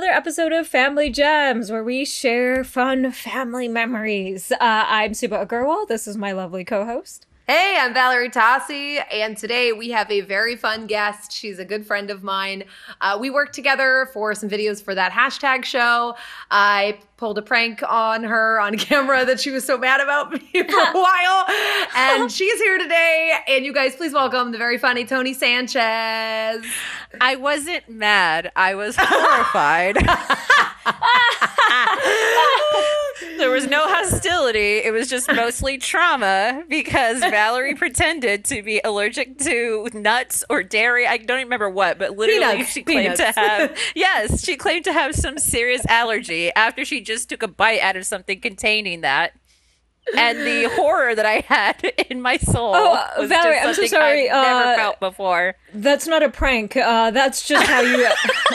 [0.00, 4.50] another episode of Family Gems where we share fun family memories.
[4.50, 5.86] Uh, I'm Subhah Agarwal.
[5.88, 7.26] This is my lovely co host.
[7.52, 11.32] Hey, I'm Valerie Tosi, and today we have a very fun guest.
[11.32, 12.62] She's a good friend of mine.
[13.00, 16.14] Uh, we worked together for some videos for that hashtag show.
[16.52, 20.38] I pulled a prank on her on camera that she was so mad about me
[20.52, 21.44] for a while,
[21.96, 23.34] and she's here today.
[23.48, 26.64] And you guys, please welcome the very funny Toni Sanchez.
[27.20, 28.52] I wasn't mad.
[28.54, 29.96] I was horrified.
[33.38, 34.78] There was no hostility.
[34.78, 41.06] It was just mostly trauma because Valerie pretended to be allergic to nuts or dairy.
[41.06, 42.70] I don't even remember what, but literally Peanuts.
[42.72, 43.20] she claimed Peanuts.
[43.36, 47.48] to have yes, she claimed to have some serious allergy after she just took a
[47.48, 49.32] bite out of something containing that.
[50.16, 54.30] And the horror that I had in my soul Oh, was Valerie, I'm so sorry,
[54.30, 55.54] I've never uh, felt before.
[55.74, 56.76] That's not a prank.
[56.76, 58.08] Uh, that's just how you.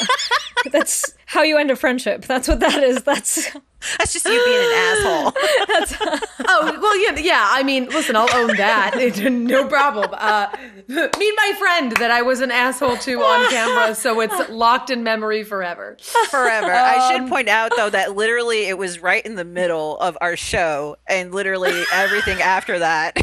[0.71, 2.23] that's how you end a friendship.
[2.25, 3.03] That's what that is.
[3.03, 3.51] That's.
[3.97, 5.33] That's just you being an asshole.
[6.47, 7.47] Oh well, yeah, yeah.
[7.51, 8.95] I mean, listen, I'll own that.
[9.31, 10.09] no problem.
[10.13, 10.47] Uh,
[10.87, 15.03] meet my friend that I was an asshole to on camera, so it's locked in
[15.03, 15.97] memory forever.
[16.29, 16.71] forever.
[16.71, 20.17] I Um, should point out though that literally it was right in the middle of
[20.21, 23.17] our show, and literally everything after that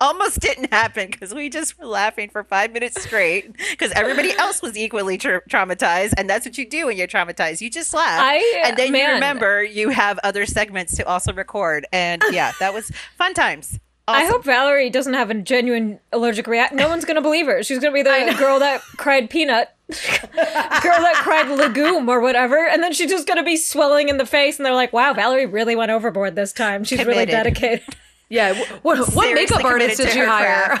[0.00, 4.62] almost didn't happen because we just were laughing for five minutes straight because everybody else
[4.62, 7.60] was equally tra- traumatized, and that's what you do when you're traumatized.
[7.60, 9.08] You just laugh, I- and then man.
[9.08, 13.78] you remember you have other segments to also record, and yeah, that was fun times.
[14.10, 16.78] I hope Valerie doesn't have a genuine allergic reaction.
[16.78, 17.62] No one's gonna believe her.
[17.62, 19.96] She's gonna be the girl that cried peanut, girl
[20.34, 24.58] that cried legume or whatever, and then she's just gonna be swelling in the face.
[24.58, 26.84] And they're like, "Wow, Valerie really went overboard this time.
[26.84, 27.84] She's really dedicated."
[28.28, 28.54] Yeah.
[28.54, 30.78] wh- What, what makeup artist did you hire?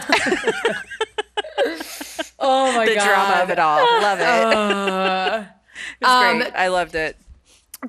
[2.38, 3.00] oh my the god.
[3.00, 3.78] The drama of it all.
[4.02, 4.26] Love it.
[4.26, 5.44] Uh,
[6.00, 6.54] it um, great.
[6.54, 7.16] I loved it.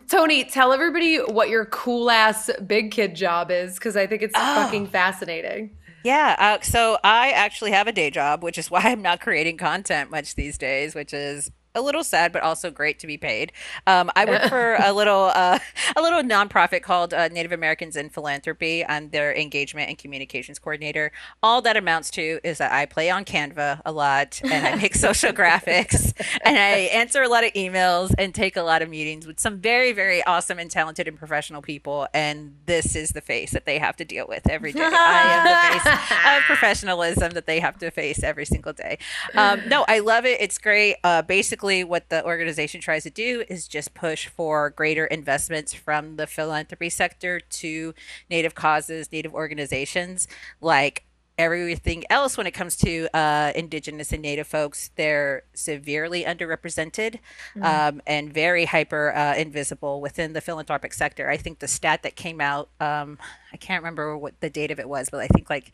[0.08, 4.36] Toni, tell everybody what your cool ass big kid job is because I think it's
[4.36, 5.76] fucking fascinating.
[6.04, 6.36] Yeah.
[6.38, 10.12] Uh, so I actually have a day job, which is why I'm not creating content
[10.12, 13.52] much these days, which is a little sad, but also great to be paid.
[13.88, 15.60] Um, I work for a little uh,
[15.96, 18.86] a little nonprofit called uh, Native Americans in Philanthropy.
[18.86, 21.12] I'm their engagement and communications coordinator.
[21.42, 24.96] All that amounts to is that I play on Canva a lot, and I make
[24.96, 26.14] social graphics,
[26.44, 29.60] and I answer a lot of emails and take a lot of meetings with some
[29.60, 32.08] very very awesome and talented and professional people.
[32.14, 34.82] And this is the face that they have to deal with every day.
[34.84, 38.98] I am the face of professionalism that they have to face every single day.
[39.36, 40.42] Um, no, I love it.
[40.42, 40.98] It's great.
[41.04, 46.16] Uh, basically, what the organization tries to do is just push for greater investments from
[46.16, 47.94] the philanthropy sector to
[48.30, 50.28] Native causes, Native organizations.
[50.62, 51.06] Like
[51.38, 57.20] everything else, when it comes to uh, Indigenous and Native folks, they're severely underrepresented
[57.62, 61.30] um, and very hyper uh, invisible within the philanthropic sector.
[61.30, 63.18] I think the stat that came out, um,
[63.54, 65.72] I can't remember what the date of it was, but I think like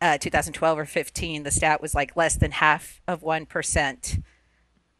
[0.00, 4.22] uh, 2012 or 15, the stat was like less than half of 1%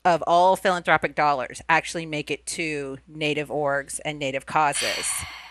[0.05, 5.07] of all philanthropic dollars actually make it to native orgs and native causes.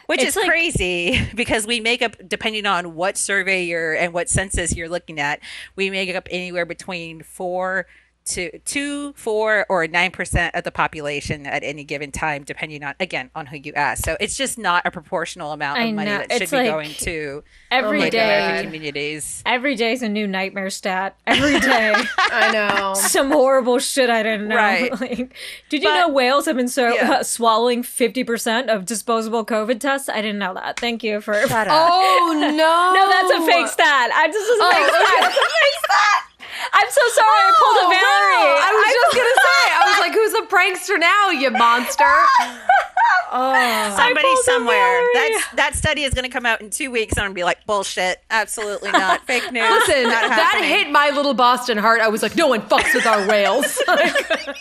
[0.08, 4.12] Which It's is like- crazy because we make up, depending on what survey you're and
[4.12, 5.40] what census you're looking at,
[5.76, 7.86] we make up anywhere between four
[8.30, 12.96] to two, four, or nine percent of the population at any given time, depending on
[13.00, 14.04] again on who you ask.
[14.06, 16.18] So it's just not a proportional amount of I money know.
[16.20, 18.64] that should It's be like going to Every my Native day, American God.
[18.66, 19.44] communities.
[19.46, 21.16] every day is a new nightmare stat.
[21.28, 22.94] Every day, I know.
[22.96, 24.56] some horrible shit I didn't know.
[24.56, 24.92] Right.
[25.00, 25.34] Like,
[25.70, 27.12] did you But- know whales have been so Yeah.
[27.12, 30.10] uh, swallowing fifty percent of disposable COVID tests?
[30.10, 30.80] I didn't know that.
[30.80, 31.34] Thank you for.
[31.48, 31.78] Shut up.
[31.92, 32.48] Oh no!
[32.50, 34.12] No, that's a fake stat.
[34.14, 35.20] I just was a Oh, fake okay.
[35.22, 36.29] That's a fake stat.
[36.74, 37.40] I'm so sorry.
[37.40, 38.50] I pulled a Oh, Valerie.
[38.50, 38.68] wow.
[38.68, 39.64] I was just gonna say.
[39.72, 42.04] I was like, "Who's a prankster now, you monster?"
[43.32, 44.76] oh, Somebody somewhere.
[44.76, 45.10] Valerie.
[45.14, 47.14] That's that study is going to come out in two weeks.
[47.14, 48.22] and I'm going to be like, bullshit.
[48.30, 49.26] Absolutely not.
[49.28, 49.70] Fake news.
[49.70, 50.70] listen, Not that happening.
[50.70, 52.02] hit my little Boston heart.
[52.02, 54.16] I was like, "No one fucks with our whales." Like,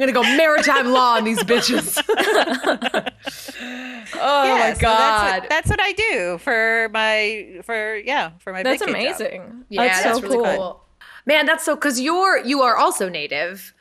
[0.00, 2.00] I'm gonna go maritime law on these bitches.
[4.20, 8.30] oh Yeah, my so god, That's what, that's what I do for my for yeah
[8.38, 8.62] for my.
[8.62, 9.02] That's big kid job.
[9.20, 9.64] amazing.
[9.68, 10.44] yeah, that's, that's, so really cool.
[10.56, 10.84] cool.
[11.28, 13.74] Man, that's so because you're you are also native.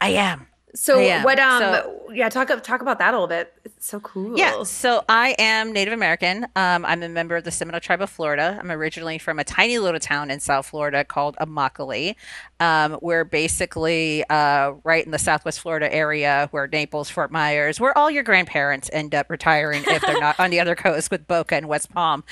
[0.00, 0.46] I am.
[0.74, 1.24] So I am.
[1.24, 1.38] what?
[1.40, 3.52] Um, So- yeah, talk talk about that a little bit.
[3.64, 4.38] It's so cool.
[4.38, 6.44] Yeah, so I am Native American.
[6.54, 8.58] Um, I'm a member of the Seminole Tribe of Florida.
[8.60, 12.14] I'm originally from a tiny little town in South Florida called Immokalee.
[12.60, 17.96] Um, we're basically uh, right in the Southwest Florida area where Naples, Fort Myers, where
[17.98, 21.56] all your grandparents end up retiring if they're not on the other coast with Boca
[21.56, 22.22] and West Palm.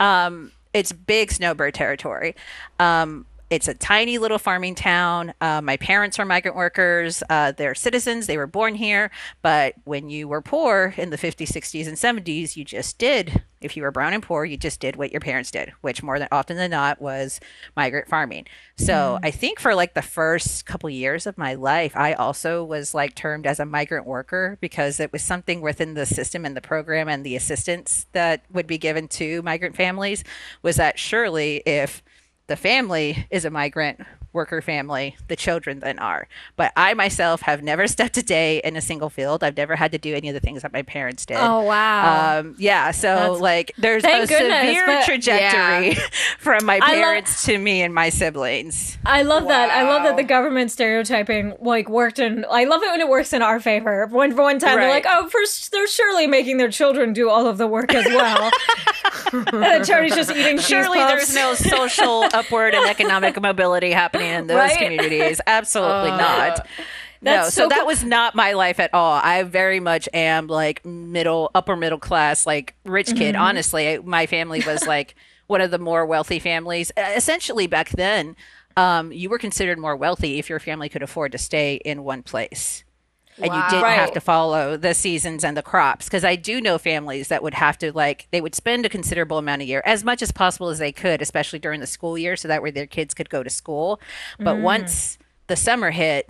[0.00, 2.34] Um, it's big snowbird territory.
[2.78, 5.32] Um, it's a tiny little farming town.
[5.40, 7.22] Uh, my parents are migrant workers.
[7.30, 8.26] Uh, they're citizens.
[8.26, 9.10] They were born here.
[9.40, 13.42] But when you were poor in the 50s, 60s, and 70s, you just did.
[13.60, 16.18] If you were brown and poor, you just did what your parents did, which more
[16.18, 17.40] than often than not was
[17.74, 18.46] migrant farming.
[18.76, 19.20] So mm.
[19.22, 23.14] I think for like the first couple years of my life, I also was like
[23.14, 27.08] termed as a migrant worker because it was something within the system and the program
[27.08, 30.22] and the assistance that would be given to migrant families
[30.62, 32.02] was that surely if
[32.48, 34.00] the family is a migrant
[34.32, 36.28] worker family, the children then are.
[36.56, 39.42] But I myself have never stepped a day in a single field.
[39.42, 41.38] I've never had to do any of the things that my parents did.
[41.38, 42.40] Oh wow.
[42.40, 42.90] Um, yeah.
[42.90, 46.08] So That's, like, there's a goodness, severe trajectory yeah.
[46.38, 48.98] from my parents to me and my siblings.
[49.06, 49.48] I love wow.
[49.48, 49.70] that.
[49.70, 52.44] I love that the government stereotyping like worked in.
[52.50, 54.06] I love it when it works in our favor.
[54.06, 54.84] When for one time right.
[54.84, 58.06] they're like, oh, first they're surely making their children do all of the work as
[58.06, 58.50] well.
[59.32, 60.58] and then Toni's just eating.
[60.58, 64.78] Surely there's no social upward and economic mobility happening happening in those right?
[64.78, 65.40] communities.
[65.46, 66.66] Absolutely uh, not.
[67.20, 67.86] no, so, so that cool.
[67.86, 69.20] was not my life at all.
[69.22, 73.34] I very much am like middle, upper middle class, like rich kid.
[73.34, 73.42] Mm-hmm.
[73.42, 75.14] Honestly, my family was like
[75.46, 76.92] one of the more wealthy families.
[76.96, 78.36] Essentially, back then,
[78.76, 82.22] um, you were considered more wealthy if your family could afford to stay in one
[82.22, 82.84] place
[83.40, 83.64] and wow.
[83.64, 83.98] you didn't right.
[83.98, 87.54] have to follow the seasons and the crops because i do know families that would
[87.54, 90.68] have to like they would spend a considerable amount of year as much as possible
[90.68, 93.42] as they could especially during the school year so that way their kids could go
[93.42, 94.00] to school
[94.38, 94.62] but mm.
[94.62, 96.28] once the summer hit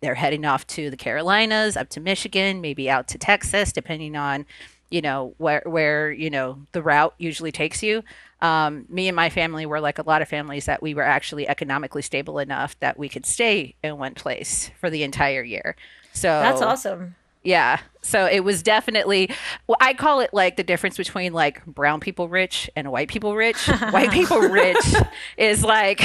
[0.00, 4.44] they're heading off to the carolinas up to michigan maybe out to texas depending on
[4.92, 8.02] you know where where you know the route usually takes you
[8.42, 11.48] um, me and my family were like a lot of families that we were actually
[11.48, 15.76] economically stable enough that we could stay in one place for the entire year
[16.12, 17.14] so that's awesome.
[17.42, 17.80] Yeah.
[18.02, 19.30] So it was definitely,
[19.66, 23.34] well, I call it like the difference between like brown people rich and white people
[23.34, 23.66] rich.
[23.90, 24.94] white people rich
[25.36, 26.02] is like,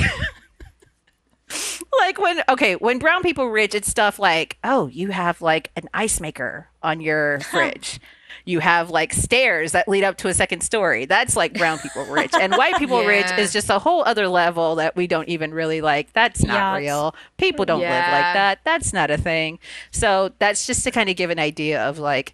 [1.99, 5.87] like when, okay, when brown people rich, it's stuff like, oh, you have like an
[5.93, 7.99] ice maker on your fridge
[8.45, 11.05] you have like stairs that lead up to a second story.
[11.05, 12.31] That's like brown people rich.
[12.39, 13.07] And white people yeah.
[13.07, 16.13] rich is just a whole other level that we don't even really like.
[16.13, 16.87] That's not yes.
[16.87, 17.15] real.
[17.37, 17.89] People don't yeah.
[17.89, 18.59] live like that.
[18.63, 19.59] That's not a thing.
[19.91, 22.33] So that's just to kind of give an idea of like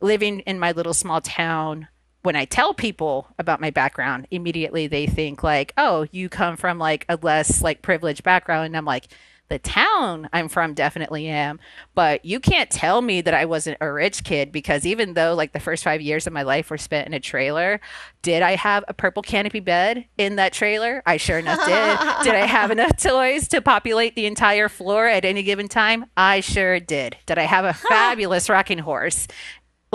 [0.00, 1.88] living in my little small town
[2.26, 6.76] when I tell people about my background, immediately they think like, "Oh, you come from
[6.76, 9.06] like a less like privileged background." And I'm like,
[9.48, 11.60] the town I'm from definitely am,
[11.94, 15.52] but you can't tell me that I wasn't a rich kid because even though like
[15.52, 17.80] the first five years of my life were spent in a trailer,
[18.22, 21.02] did I have a purple canopy bed in that trailer?
[21.06, 22.24] I sure enough did.
[22.24, 26.06] did I have enough toys to populate the entire floor at any given time?
[26.16, 27.16] I sure did.
[27.26, 29.28] Did I have a fabulous rocking horse?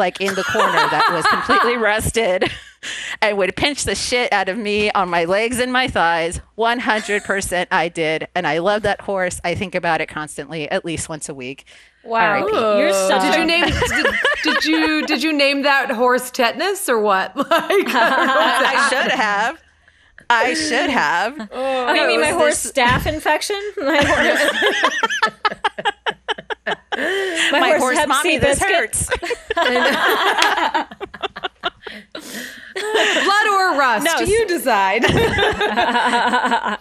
[0.01, 2.51] Like in the corner that was completely rusted
[3.21, 6.41] and would pinch the shit out of me on my legs and my thighs.
[6.57, 8.27] 100% I did.
[8.33, 9.39] And I love that horse.
[9.43, 11.65] I think about it constantly, at least once a week.
[12.03, 12.47] Wow,
[12.79, 13.21] you're such.
[13.21, 13.65] Did you name?
[13.65, 14.07] Did,
[14.43, 17.35] did, you did you name that horse tetanus or what?
[17.35, 19.61] Like, I should have.
[20.27, 21.39] I should have.
[21.51, 22.71] Oh, oh you mean my horse this...
[22.71, 23.61] staph infection?
[23.77, 24.91] My horse.
[26.65, 26.75] My,
[27.51, 29.09] my horse, horse mommy, this hurts.
[32.73, 34.05] Blood or rust?
[34.05, 35.05] No, you decide.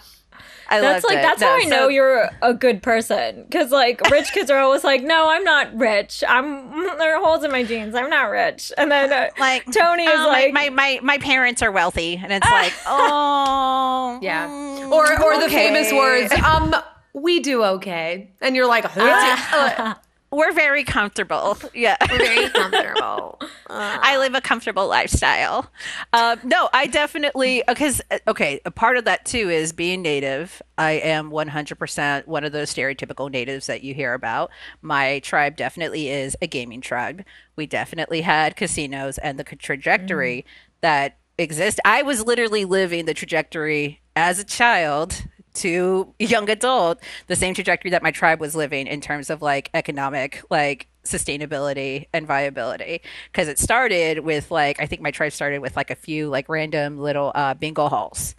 [0.71, 1.21] I that's like it.
[1.21, 1.69] that's no, how I so...
[1.69, 5.75] know you're a good person because like rich kids are always like, no, I'm not
[5.77, 6.23] rich.
[6.25, 7.93] I'm there are holes in my jeans.
[7.93, 8.71] I'm not rich.
[8.77, 12.31] And then uh, like Toni is oh, like, my, my my parents are wealthy, and
[12.31, 14.47] it's like, oh yeah,
[14.89, 15.43] or or okay.
[15.43, 16.73] the famous words, um,
[17.13, 19.95] we do okay, and you're like, uh,
[20.31, 21.57] we're very comfortable.
[21.73, 21.97] Yeah.
[22.09, 23.37] We're very comfortable.
[23.41, 23.47] Uh.
[23.69, 25.69] I live a comfortable lifestyle.
[26.13, 30.61] Um, no, I definitely, because, uh, okay, a part of that too is being native.
[30.77, 34.51] I am 100% one of those stereotypical natives that you hear about.
[34.81, 37.25] My tribe definitely is a gaming tribe.
[37.57, 40.81] We definitely had casinos and the trajectory mm.
[40.81, 41.81] that exist.
[41.83, 47.91] I was literally living the trajectory as a child to young adult the same trajectory
[47.91, 53.01] that my tribe was living in terms of like economic like sustainability and viability.
[53.31, 56.47] Because it started with like i think my tribe started with like a few like
[56.49, 58.35] random little uh, bingo halls.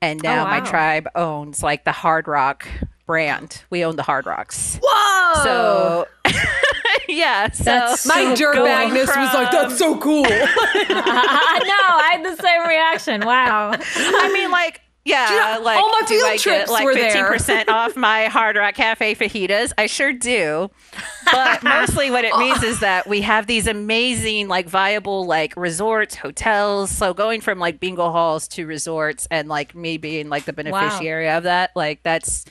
[0.00, 0.60] And now oh, wow.
[0.60, 2.68] my tribe owns like the hard rock
[3.06, 3.64] brand.
[3.70, 4.78] We own the hard rocks.
[4.80, 5.42] Whoa!
[5.42, 6.08] So
[7.08, 9.22] yeah so that's my so dirt Magnus from...
[9.22, 10.22] was like that's so cool.
[10.88, 11.02] No
[11.90, 13.26] i had the same reaction.
[13.26, 13.72] Wow.
[13.96, 16.84] I mean like Yeah, you know- like all my do field I get trips like
[16.84, 17.26] were there.
[17.28, 19.72] percent off my Hard Rock Cafe fajitas?
[19.78, 20.70] I sure do.
[21.32, 22.80] But mostly what it means is oh.
[22.80, 26.90] that we have these amazing, like viable like resorts, hotels.
[26.90, 31.30] So going from like bingo halls to resorts and like me being like the beneficiary
[31.30, 32.44] of that, like that's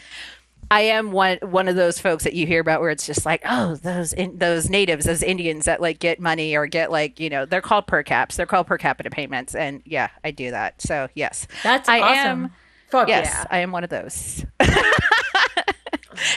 [0.70, 3.42] I am one one of those folks that you hear about where it's just like,
[3.46, 7.30] oh, those in, those natives, those Indians that like get money or get like you
[7.30, 10.82] know they're called per caps, they're called per capita payments, and yeah, I do that.
[10.82, 12.46] So yes, That's I awesome.
[12.46, 12.54] am.
[12.90, 13.46] Fuck Yes, yeah.
[13.50, 14.46] I am one of those.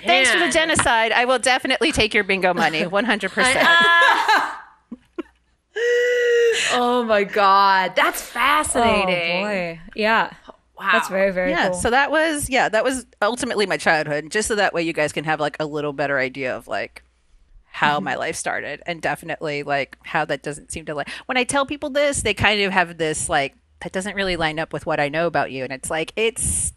[0.05, 1.13] Thanks for the genocide.
[1.13, 3.59] I will definitely take your bingo money, one hundred percent.
[3.63, 4.57] Ah.
[6.73, 9.45] Oh my god, that's fascinating.
[9.45, 10.31] Oh boy, yeah,
[10.81, 11.75] Wow, that's very very Yeah, cool.
[11.75, 14.31] so that was yeah, that was ultimately my childhood.
[14.31, 17.05] Just so that way you guys can have like a little better idea of like
[17.73, 18.05] how Mm-hmm.
[18.05, 21.67] my life started and definitely like how that doesn't seem to like when I tell
[21.67, 25.01] people this, they kind of have this like that doesn't really line up with what
[25.01, 26.73] I know about you and it's like it's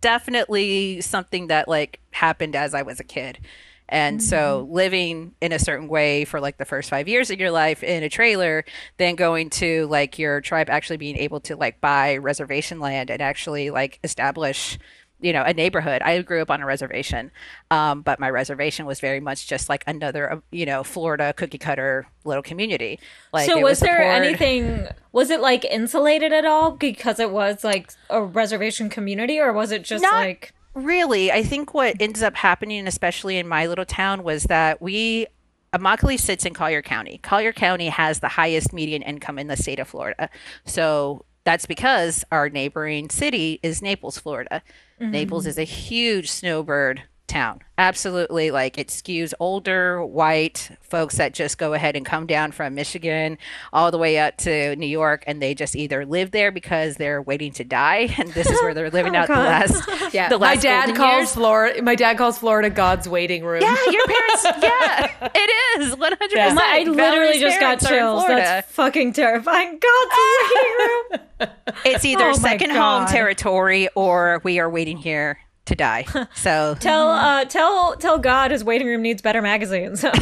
[0.00, 3.38] definitely something that like happened as I was a kid.
[3.88, 7.50] And so living in a certain way for like the first 5 years of your
[7.50, 8.64] life in a trailer,
[8.96, 13.20] then going to like your tribe actually being able to like buy reservation land and
[13.20, 14.78] actually like establish
[15.20, 17.30] you know a neighborhood i grew up on a reservation
[17.70, 21.56] um, but my reservation was very much just like another uh, you know florida cookie
[21.56, 22.98] cutter little community
[23.32, 24.86] like so it was there anything?
[25.12, 29.70] Was it like insulated at all because it was like a reservation community, or was
[29.72, 31.32] it just Not like really.
[31.32, 35.26] I think what ends up happening, especially in my little town, was that we
[35.72, 37.18] Immokalee sits in Collier County.
[37.18, 40.30] Collier County has the highest median income in the state of Florida.
[40.64, 44.62] So that's because our neighboring city is Naples, Florida.
[45.00, 45.50] Naples mm-hmm.
[45.50, 47.60] is a huge snowbird town.
[47.76, 52.74] Absolutely like it skews older white folks that just go ahead and come down from
[52.74, 53.36] Michigan
[53.72, 57.20] all the way up to New York and they just either live there because they're
[57.20, 59.82] waiting to die and this is where they're living oh, out the last
[60.14, 61.32] Yeah, the my dad calls years.
[61.32, 61.82] Florida.
[61.82, 63.62] My dad calls Florida God's waiting room.
[63.62, 64.44] Yeah, your parents.
[64.62, 66.50] yeah, it is one hundred Yeah.
[66.50, 66.56] percent.
[66.56, 68.24] My, I literally just got chills.
[68.26, 69.78] That's fucking terrifying.
[69.80, 70.14] God's
[70.52, 71.50] waiting room.
[71.84, 76.04] It's either Oh second home territory or we are waiting here to die.
[76.34, 80.02] So Tell uh tell tell God his waiting room needs better magazines.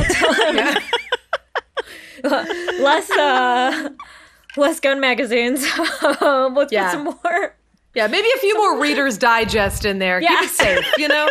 [2.22, 3.88] Less uh
[4.56, 5.66] less gun magazines.
[6.20, 6.84] Um, Let's Yeah.
[6.84, 7.56] put some more.
[7.94, 10.20] Yeah, maybe a few more Reader's Digest in there.
[10.20, 10.28] Yeah.
[10.28, 11.28] Keep it safe, you know?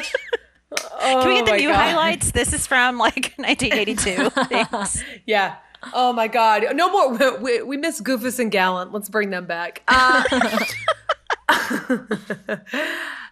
[1.00, 1.76] can we get the new God.
[1.76, 2.32] highlights?
[2.32, 4.30] This is from like 1982.
[4.30, 5.04] Thanks.
[5.26, 5.56] Yeah.
[5.94, 6.66] Oh my God.
[6.76, 7.38] No more.
[7.40, 8.92] We, we miss Goofus and Gallant.
[8.94, 9.82] Let's bring them back.
[9.88, 10.24] Uh,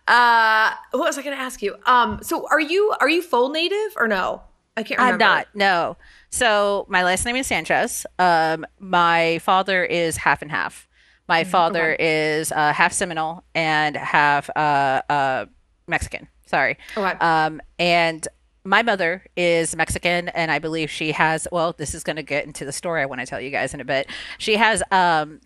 [0.09, 1.75] uh, what was I going to ask you?
[1.85, 4.41] Um, so are you are you full native or no?
[4.75, 5.23] I can't remember.
[5.23, 5.47] I'm not.
[5.53, 5.97] No.
[6.29, 8.05] So my last name is Sanchez.
[8.17, 10.87] Um, my father is half and half.
[11.27, 15.45] My father is uh, half Seminole and half uh, uh,
[15.87, 16.27] Mexican.
[16.47, 16.77] Sorry.
[16.97, 17.17] Okay.
[17.19, 18.27] Um, and
[18.63, 21.47] my mother is Mexican, and I believe she has.
[21.51, 23.75] Well, this is going to get into the story I want to tell you guys
[23.75, 24.09] in a bit.
[24.39, 25.39] She has um,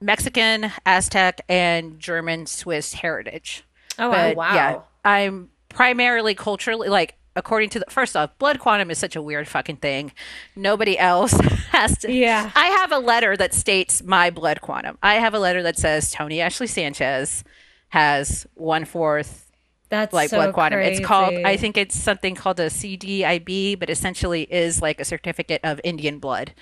[0.00, 3.64] Mexican, Aztec, and German Swiss heritage.
[3.98, 4.54] Oh But wow.
[4.54, 9.22] yeah, I'm primarily culturally like according to the first off, blood quantum is such a
[9.22, 10.12] weird fucking thing.
[10.54, 11.32] Nobody else
[11.70, 12.12] has to.
[12.12, 12.50] Yeah.
[12.54, 14.98] I have a letter that states my blood quantum.
[15.02, 17.42] I have a letter that says Toni Ashley Sanchez
[17.88, 19.50] has one fourth
[19.88, 20.80] That's like so blood quantum.
[20.80, 21.34] It's called.
[21.44, 26.18] I think it's something called a CDIB, but essentially is like a certificate of Indian
[26.18, 26.52] blood.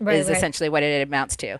[0.00, 0.36] Right, is right.
[0.36, 1.58] essentially what it amounts to.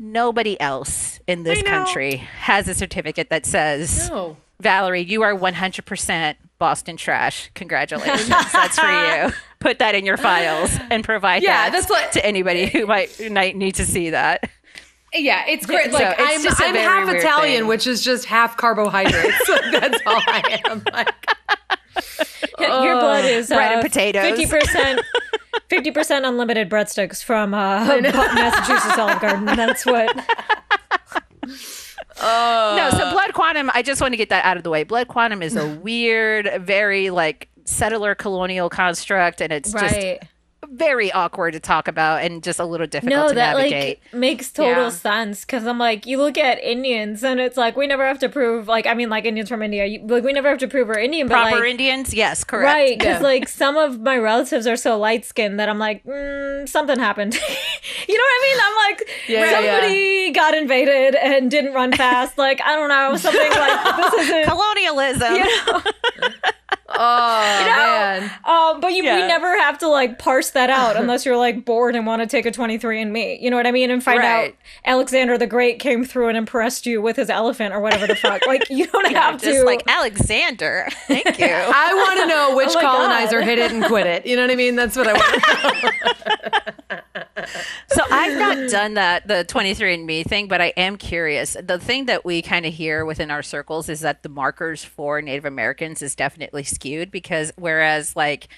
[0.00, 4.36] Nobody else in this country has a certificate that says No.
[4.60, 7.50] Valerie, you are 100% Boston trash.
[7.54, 8.28] Congratulations.
[8.52, 9.32] that's for you.
[9.60, 13.10] Put that in your files and provide Yeah, that that's what- to anybody who might,
[13.10, 14.50] who might need to see that.
[15.14, 15.86] Yeah, it's great.
[15.86, 17.66] So Like it's I'm, just a I'm very half Italian, thing.
[17.68, 19.48] which is just half carbohydrates.
[19.48, 20.82] Like, that's all I am.
[20.92, 21.14] Like,
[22.58, 24.22] Your blood is bread uh, and potatoes.
[24.22, 25.00] Fifty percent.
[25.70, 29.46] Fifty percent unlimited breadsticks from uh, Massachusetts Olive Garden.
[29.46, 30.14] That's what.
[32.20, 34.84] No, so blood quantum, I just want to get that out of the way.
[34.84, 40.22] Blood quantum is a weird, very like settler colonial construct, and it's just Right.
[40.72, 44.00] Very awkward to talk about and just a little difficult No, to that navigate.
[44.04, 44.88] like makes total Yeah.
[44.90, 48.28] sense because I'm like, you look at Indians and it's like we never have to
[48.28, 48.68] prove.
[48.68, 50.98] Like, I mean, like Indians from India, you, like we never have to prove we're
[50.98, 51.70] Indian, but Proper like.
[51.70, 52.12] Indians?
[52.14, 52.64] Yes, correct.
[52.64, 53.26] Right, because Yeah.
[53.26, 57.34] like some of my relatives are so light skinned that I'm like, mm, something happened.
[58.08, 58.58] you know what I mean?
[58.62, 62.36] I'm like, Yeah, somebody got invaded and didn't run fast.
[62.38, 64.44] like, I don't know, something like this isn't.
[64.46, 65.34] Colonialism.
[65.38, 65.82] You know?
[67.00, 68.30] Oh man.
[68.44, 71.94] Um, but you, we never have to like parse that out unless you're like bored
[71.94, 73.40] and want to take a 23andMe.
[73.40, 73.90] You know what I mean?
[73.90, 74.48] And find Right.
[74.50, 78.16] out Alexander the Great came through and impressed you with his elephant or whatever the
[78.16, 78.44] fuck.
[78.46, 79.46] Like you don't have to.
[79.46, 79.64] Just to.
[79.64, 80.88] like Alexander.
[81.06, 81.46] Thank you.
[81.48, 83.48] I want to know which Oh colonizer God.
[83.48, 84.26] hit it and quit it.
[84.26, 84.74] You know what I mean?
[84.76, 85.44] That's what I want.
[87.88, 91.56] So I've not done that, the 23andMe thing, but I am curious.
[91.62, 95.22] The thing that we kind of hear within our circles is that the markers for
[95.22, 98.48] Native Americans is definitely skewed because whereas like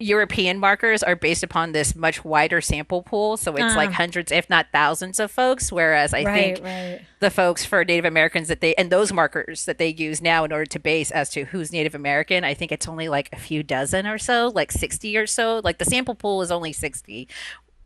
[0.00, 3.92] European markers are based upon this much wider sample pool, so it's like ah.
[3.92, 5.70] hundreds, if not thousands, of folks.
[5.70, 7.00] Whereas I right, think right.
[7.20, 10.52] the folks for Native Americans that they and those markers that they use now in
[10.52, 13.62] order to base as to who's Native American, I think it's only like a few
[13.62, 15.60] dozen or so, like 60 or so.
[15.62, 17.28] Like the sample pool is only 60.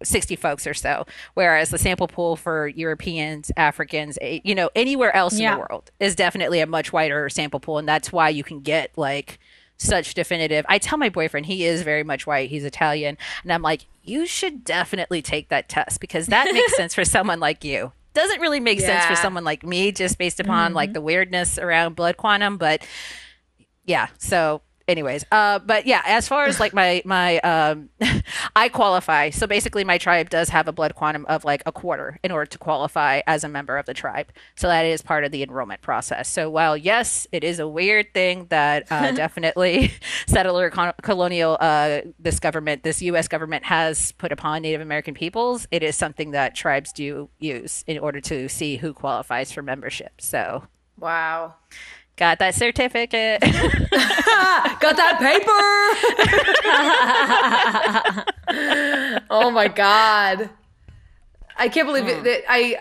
[0.01, 5.37] 60 folks or so whereas the sample pool for Europeans, Africans, you know, anywhere else
[5.37, 8.61] in the world is definitely a much wider sample pool and that's why you can
[8.61, 9.41] get like
[9.79, 10.67] such definitive.
[10.69, 14.27] I tell my boyfriend he is very much white, he's Italian, and I'm like, "You
[14.27, 18.61] should definitely take that test because that makes sense for someone like you." Doesn't really
[18.61, 20.95] make sense for someone like me just based upon like mm-hmm.
[20.95, 22.85] the weirdness around blood quantum, but
[23.89, 27.89] yeah so anyways uh but yeah as far as like my my um
[28.57, 29.31] i qualify.
[29.31, 32.47] So basically my tribe does have a blood quantum of like a quarter in order
[32.47, 34.33] to qualify as a member of the tribe.
[34.57, 36.29] So that is part of the enrollment process.
[36.29, 39.93] So while yes it is a weird thing that uh, definitely
[40.27, 45.69] settler con- colonial uh this government this us government has put upon native american peoples
[45.71, 50.21] it is something that tribes do use in order to see who qualifies for membership.
[50.21, 50.65] So
[50.99, 51.55] Wow.
[52.19, 53.41] Got that certificate
[54.81, 55.51] Got that paper.
[59.31, 60.51] oh my god.
[61.57, 62.25] I can't believe it, hmm.
[62.25, 62.81] that I.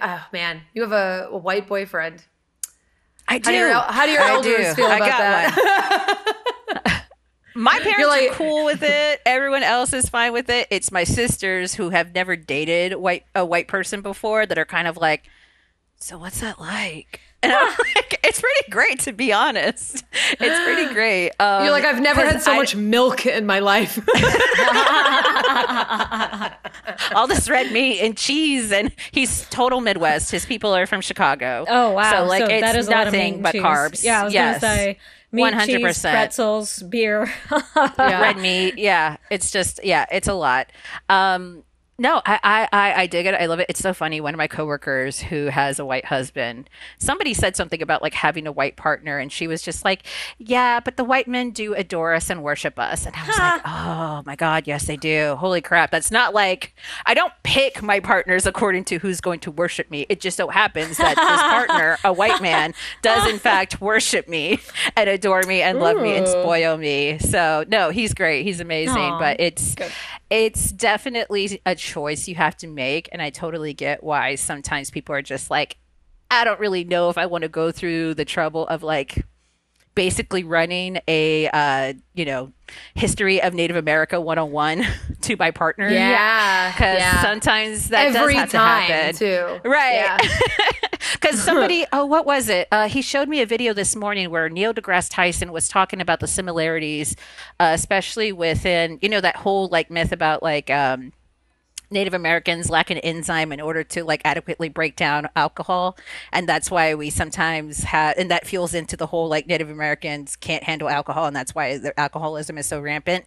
[0.00, 2.24] Oh man, you have a, a white boyfriend.
[3.28, 3.50] I do.
[3.50, 4.74] How do your, how do your elders do.
[4.74, 7.06] feel about got that?
[7.54, 9.20] My parents like- are cool with it.
[9.26, 10.68] Everyone else is fine with it.
[10.70, 14.86] It's my sisters who have never dated white a white person before that are kind
[14.86, 15.24] of like,
[15.96, 17.20] so what's that like?
[17.46, 20.04] And I'm like, it's pretty great to be honest.
[20.40, 21.30] It's pretty great.
[21.38, 23.96] Um, You're like, I've never had so I- much milk in my life.
[27.14, 30.30] all this red meat and cheese, and he's total Midwest.
[30.30, 31.64] His people are from Chicago.
[31.68, 32.10] Oh wow!
[32.10, 33.62] So like, it's that is nothing but cheese.
[33.62, 34.04] carbs.
[34.04, 34.60] Yeah, I was yes.
[34.60, 34.98] gonna say
[35.32, 36.10] meat, 100%.
[36.10, 37.32] pretzels, beer.
[37.98, 38.20] Yeah.
[38.20, 38.78] red meat.
[38.78, 40.70] Yeah, it's just yeah, it's a lot.
[41.08, 41.62] Um,
[41.98, 43.34] no, I, I I I dig it.
[43.34, 43.66] I love it.
[43.70, 44.20] It's so funny.
[44.20, 48.46] One of my coworkers who has a white husband, somebody said something about like having
[48.46, 50.02] a white partner, and she was just like,
[50.38, 53.62] "Yeah, but the white men do adore us and worship us." And I was like,
[53.64, 55.36] "Oh my god, yes they do.
[55.36, 55.90] Holy crap!
[55.90, 56.74] That's not like
[57.06, 60.04] I don't pick my partners according to who's going to worship me.
[60.10, 64.58] It just so happens that this partner, a white man, does in fact worship me
[64.96, 67.18] and adore me and love me and spoil me.
[67.20, 68.42] So no, he's great.
[68.42, 68.96] He's amazing.
[68.96, 69.74] Aw, but it's
[70.28, 75.14] it's definitely a choice you have to make, and I totally get why sometimes people
[75.14, 75.78] are just like,
[76.30, 79.24] I don't really know if I want to go through the trouble of like
[79.94, 82.52] basically running a uh, you know
[82.94, 84.84] history of Native America 101
[85.22, 85.88] to my partner.
[85.88, 87.22] Yeah, Because yeah.
[87.22, 89.16] sometimes that Every does have time to happen.
[89.16, 89.68] too.
[89.68, 89.94] Right.
[89.94, 90.18] Yeah.
[91.12, 92.66] Because somebody, oh, what was it?
[92.72, 96.18] Uh, he showed me a video this morning where Neil deGrasse Tyson was talking about
[96.18, 97.14] the similarities,
[97.60, 101.12] uh, especially within, you know, that whole like myth about like um,
[101.90, 105.96] Native Americans lack an enzyme in order to like adequately break down alcohol,
[106.32, 110.36] and that's why we sometimes have, and that fuels into the whole like Native Americans
[110.36, 113.24] can't handle alcohol, and that's why their alcoholism is so rampant.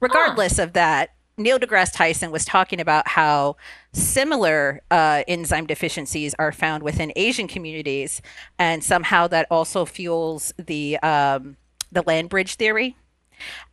[0.00, 3.56] Regardless of that, Neil deGrasse Tyson was talking about how
[3.92, 8.20] similar uh, enzyme deficiencies are found within Asian communities,
[8.58, 11.56] and somehow that also fuels the um,
[11.92, 12.96] the land bridge theory.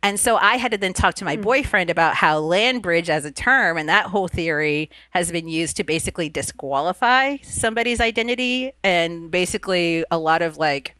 [0.02, 1.42] And so I had to then talk to my hmm.
[1.42, 5.76] boyfriend about how land bridge as a term and that whole theory has been used
[5.76, 8.72] to basically disqualify somebody's identity.
[8.82, 10.95] And basically, a lot of like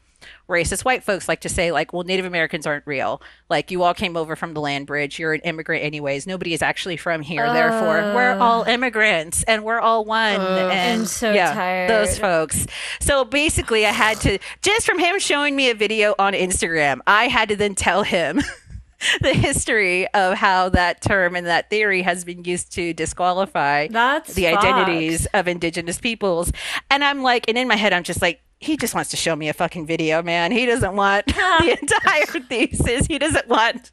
[0.48, 3.20] racist white folks like to say, like, well, Native Americans aren't real.
[3.48, 5.18] Like, you all came over from the land bridge.
[5.18, 6.26] You're an immigrant, anyways.
[6.26, 7.46] Nobody is actually from here.
[7.52, 8.40] Therefore, we're oh.
[8.40, 10.40] all immigrants and we're all one.
[10.40, 11.90] and I'm so yeah, tired.
[11.90, 12.66] Those folks.
[13.00, 17.28] So basically, I had to, just from him showing me a video on Instagram, I
[17.28, 18.42] had to then tell him
[19.20, 24.34] the history of how that term and that theory has been used to disqualify That's
[24.34, 24.64] the fucked.
[24.64, 26.52] identities of indigenous peoples.
[26.90, 29.36] And I'm like, and in my head, I'm just like, he just wants to show
[29.36, 30.50] me a fucking video, man.
[30.52, 33.06] He doesn't want the entire thesis.
[33.06, 33.90] He doesn't want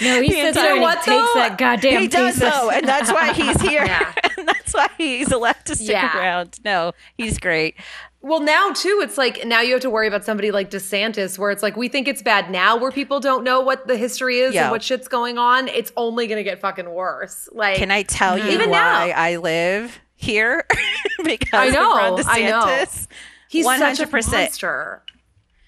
[0.00, 1.32] No, he The sits entire- there and he What, takes though?
[1.40, 2.52] that goddamn he does thesis.
[2.54, 3.84] though, and that's why he's here.
[3.84, 4.12] Yeah.
[4.36, 6.18] and that's why he's allowed to stick Yeah.
[6.18, 6.58] around.
[6.64, 7.76] No, he's great.
[8.24, 11.50] Well, now too, it's like now you have to worry about somebody like DeSantis, where
[11.50, 14.54] it's like we think it's bad now, where people don't know what the history is
[14.54, 14.62] Yeah.
[14.62, 15.68] and what shit's going on.
[15.68, 17.50] It's only going to get fucking worse.
[17.52, 19.14] Like, Can I tell you Even why now.
[19.14, 20.64] I live here?
[21.22, 22.62] because I know, of Ron I know.
[22.64, 23.08] DeSantis.
[23.50, 24.32] he's such a 100%.
[24.32, 25.02] monster.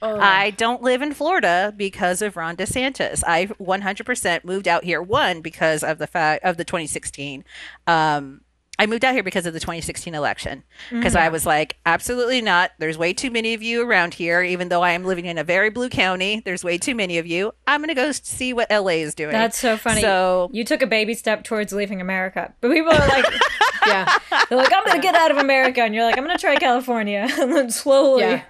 [0.01, 0.19] Oh.
[0.19, 3.23] I don't live in Florida because of Ron DeSantis.
[3.27, 7.45] I 100% moved out here one because of the fact of the 2016.
[7.87, 8.40] Um,
[8.79, 11.23] I moved out here because of the 2016 election because mm-hmm.
[11.23, 12.73] I was like, absolutely not.
[12.79, 14.43] There's way too many of you around here.
[14.43, 17.27] Even though I am living in a very blue county, there's way too many of
[17.27, 17.53] you.
[17.67, 19.33] I'm gonna go see what LA is doing.
[19.33, 20.01] That's so funny.
[20.01, 23.27] So you took a baby step towards leaving America, but people are like,
[23.87, 26.57] Yeah, they're like, I'm gonna get out of America, and you're like, I'm gonna try
[26.57, 28.43] California, and then slowly, Yeah.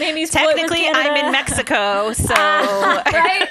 [0.00, 3.48] With technically, I'm in Mexico, so right?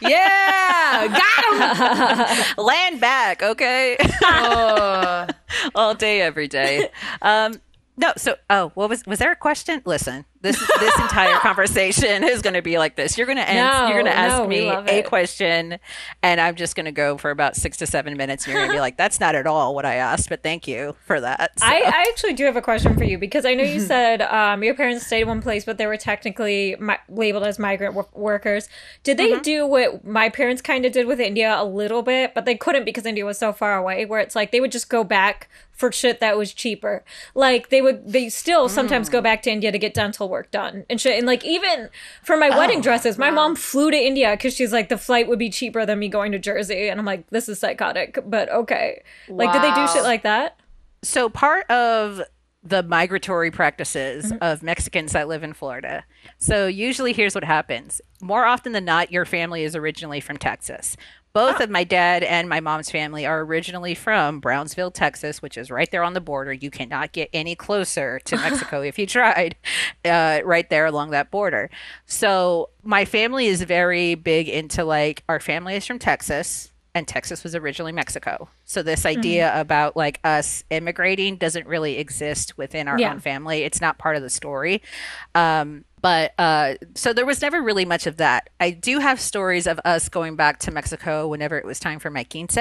[0.00, 2.54] yeah, got him.
[2.64, 3.96] land back, okay.
[4.24, 5.26] Oh.
[5.74, 6.90] all day, every day.
[7.22, 7.60] Um,
[7.96, 9.82] no, so oh, what was was there a question?
[9.84, 13.18] Listen, this this entire conversation is going to be like this.
[13.18, 15.78] You're going to No, ask, you're going to ask no, me a question,
[16.22, 18.44] and I'm just going to go for about six to seven minutes.
[18.44, 20.66] And you're going to be like, "That's not at all what I asked," but thank
[20.66, 21.58] you for that.
[21.58, 24.22] So- I, I actually do have a question for you because I know you said
[24.22, 27.94] um, your parents stayed in one place, but they were technically mi- labeled as migrant
[27.94, 28.68] wo- workers.
[29.02, 29.42] Did they Mm-hmm.
[29.42, 32.84] do what my parents kind of did with India a little bit, but they couldn't
[32.84, 34.04] because India was so far away?
[34.06, 37.04] Where it's like they would just go back for shit that was cheaper.
[37.34, 39.12] Like they would, they still sometimes Mm.
[39.12, 41.18] go back to India to get dental work done and shit.
[41.18, 41.90] And like even
[42.22, 45.28] for my Oh, wedding dresses, my mom flew to India because she's like the flight
[45.28, 48.48] would be cheaper than me going to Jersey, and I'm like, this is psychotic, but
[48.50, 49.02] okay.
[49.28, 50.56] Like, did they do shit like that?
[51.02, 52.20] so part of
[52.62, 54.42] the migratory practices Mm-hmm.
[54.42, 56.04] of Mexicans that live in Florida.
[56.36, 58.02] So usually here's what happens.
[58.20, 60.94] More often than not your family is originally from Texas.
[61.32, 65.70] Both of my dad and my mom's family are originally from Brownsville, Texas, which is
[65.70, 66.52] right there on the border.
[66.52, 69.54] You cannot get any closer to Mexico if you tried,
[70.04, 71.70] uh, right there along that border.
[72.06, 77.44] So my family is very big into like, our family is from Texas and Texas
[77.44, 78.48] was originally Mexico.
[78.64, 83.12] So this idea about like us immigrating doesn't really exist within our Yeah.
[83.12, 83.62] own family.
[83.62, 84.82] It's not part of the story.
[85.36, 88.48] Um, but uh, so there was never really much of that.
[88.58, 92.10] I do have stories of us going back to Mexico whenever it was time for
[92.10, 92.56] my quince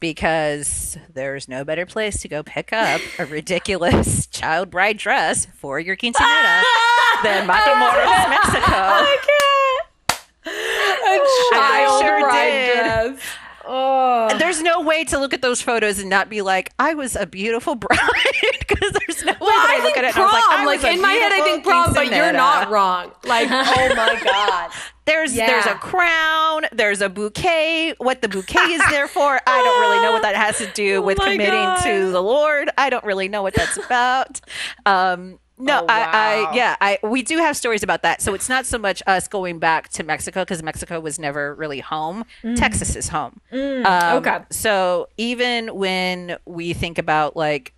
[0.00, 5.80] because there's no better place to go pick up a ridiculous child bride dress for
[5.80, 6.62] your quinceanera
[7.22, 8.72] than Matamoros, Mexico.
[10.46, 12.78] A I child sure bride did.
[12.78, 13.20] dress.
[13.70, 14.34] Oh.
[14.38, 17.26] There's no way to look at those photos and not be like, I was a
[17.26, 17.98] beautiful bride.
[18.58, 20.16] Because there's no way Well, that I, I look at it.
[20.16, 20.16] and.
[20.16, 22.70] I was like, I like a in my head, I think prom, but you're not
[22.70, 23.12] wrong.
[23.24, 24.70] Like, oh my god.
[25.04, 27.94] There's there's a crown, there's a bouquet.
[27.98, 31.00] What the bouquet is there for, I don't really know what that has to do
[31.02, 31.82] with Oh my committing God.
[31.84, 32.70] to the Lord.
[32.76, 34.40] I don't really know what that's about.
[34.86, 36.10] Um, no, Oh, I, wow.
[36.52, 38.22] I, yeah, I, we do have stories about that.
[38.22, 41.80] So it's not so much us going back to Mexico because Mexico was never really
[41.80, 42.24] home.
[42.56, 43.40] Texas is home.
[43.52, 44.12] Um, Mm.
[44.18, 44.38] okay.
[44.50, 47.74] So even when we think about like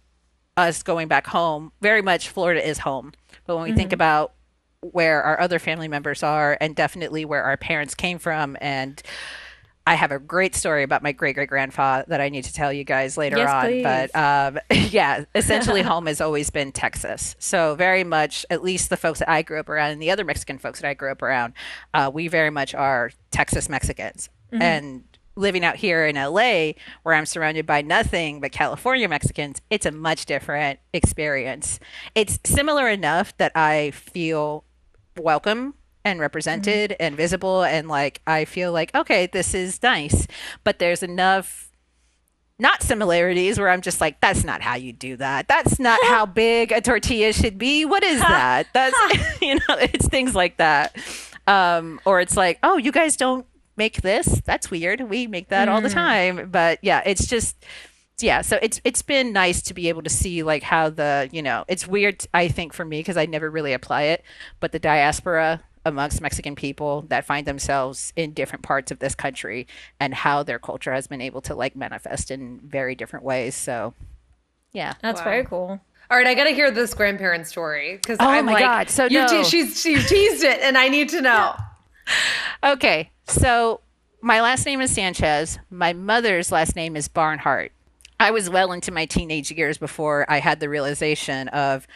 [0.57, 3.13] us going back home, very much Florida is home.
[3.47, 4.33] But when we think about
[4.83, 9.03] where our other family members are and definitely where our parents came from and
[9.91, 12.73] I have a great story about my great great grandfather that I need to tell
[12.73, 13.65] you guys later Yes, on.
[13.65, 13.83] please.
[13.83, 17.35] But um, yeah, essentially home has always been Texas.
[17.41, 20.23] So very much, at least the folks that I grew up around and the other
[20.25, 21.55] Mexican folks that I grew up around,
[21.93, 24.29] uh, we very much are Texas Mexicans.
[24.53, 24.63] Mm-hmm.
[24.63, 25.03] And
[25.35, 29.91] living out here in LA, where I'm surrounded by nothing but California Mexicans, it's a
[29.91, 31.81] much different experience.
[32.15, 34.63] It's similar enough that I feel
[35.19, 40.27] welcome and represented and visible and like I feel like okay this is nice.
[40.65, 41.71] But there's enough
[42.59, 45.49] not similarities where I'm just like that's not how you do that.
[45.49, 47.85] That's not how big a tortilla should be.
[47.85, 48.69] What is that?
[48.73, 48.97] That's
[49.43, 50.97] you know it's things like that.
[51.47, 54.43] Um or it's like oh you guys don't make this?
[54.45, 55.01] That's weird.
[55.03, 56.51] We make that all the time.
[56.51, 57.57] But yeah it's just
[58.23, 61.43] yeah so it's it's been nice to be able to see like how the you
[61.43, 64.23] know it's weird i think for me because i never really apply it
[64.61, 69.67] but the diaspora amongst mexican people that find themselves in different parts of this country
[69.99, 73.95] and how their culture has been able to like manifest in very different ways so
[74.73, 75.25] yeah That's Wow.
[75.25, 75.81] very cool.
[76.11, 78.91] All right, I got to hear this grandparent story because Oh I'm my like, God,
[78.91, 79.45] so you no.
[79.45, 81.55] she's she teased it, and I need to know.
[82.65, 83.81] Okay, so
[84.21, 85.59] my last name is Sanchez.
[85.71, 87.73] My mother's last name is Barnhart.
[88.19, 91.87] I was well into my teenage years before I had the realization of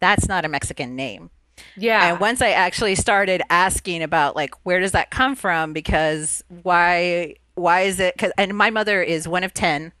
[0.00, 1.30] that's not a Mexican name.
[1.76, 2.10] Yeah.
[2.10, 7.36] And once I actually started asking about like where does that come from because why
[7.54, 9.92] why is it cuz and my mother is one of 10.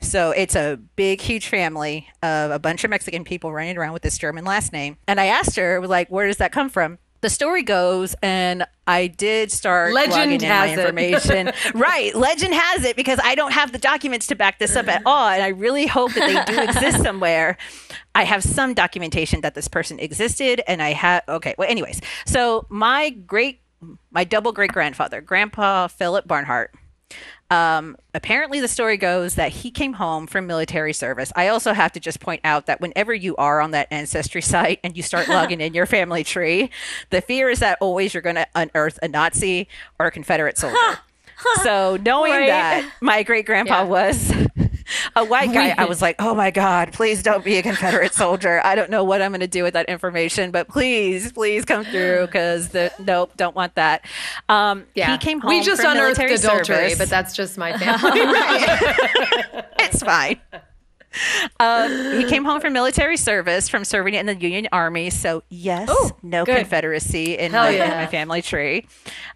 [0.00, 4.02] So it's a big huge family of a bunch of Mexican people running around with
[4.02, 4.96] this German last name.
[5.06, 6.98] And I asked her like where does that come from?
[7.22, 10.78] The story goes, and I did start Legend in has it.
[10.78, 11.52] information.
[11.74, 15.02] right, legend has it because I don't have the documents to back this up at
[15.04, 17.58] all, and I really hope that they do exist somewhere.
[18.14, 21.22] I have some documentation that this person existed, and I have.
[21.28, 23.60] Okay, well, anyways, so my great,
[24.10, 26.74] my double great grandfather, Grandpa Philip Barnhart.
[27.50, 31.32] Um, apparently, the story goes that he came home from military service.
[31.34, 34.78] I also have to just point out that whenever you are on that ancestry site
[34.84, 36.70] and you start logging in your family tree,
[37.10, 39.66] the fear is that always you're going to unearth a Nazi
[39.98, 40.76] or a Confederate soldier.
[41.62, 42.46] So, knowing Right.
[42.48, 43.88] that my great grandpa Yeah.
[43.88, 44.32] was
[45.16, 48.60] a white guy, I was like, oh my God, please don't be a Confederate soldier.
[48.64, 51.84] I don't know what I'm going to do with that information, but please, please come
[51.84, 54.04] through because the nope, don't want that.
[54.48, 55.12] Um, yeah.
[55.12, 55.48] He came home.
[55.50, 56.98] We just from unearthed military adultery, service.
[56.98, 58.20] but that's just my family.
[59.78, 60.40] it's fine.
[61.58, 65.10] Um, he came home from military service from serving in the Union Army.
[65.10, 66.58] So yes, Oh, no good.
[66.58, 67.84] Confederacy in my, yeah.
[67.84, 68.86] in my family tree.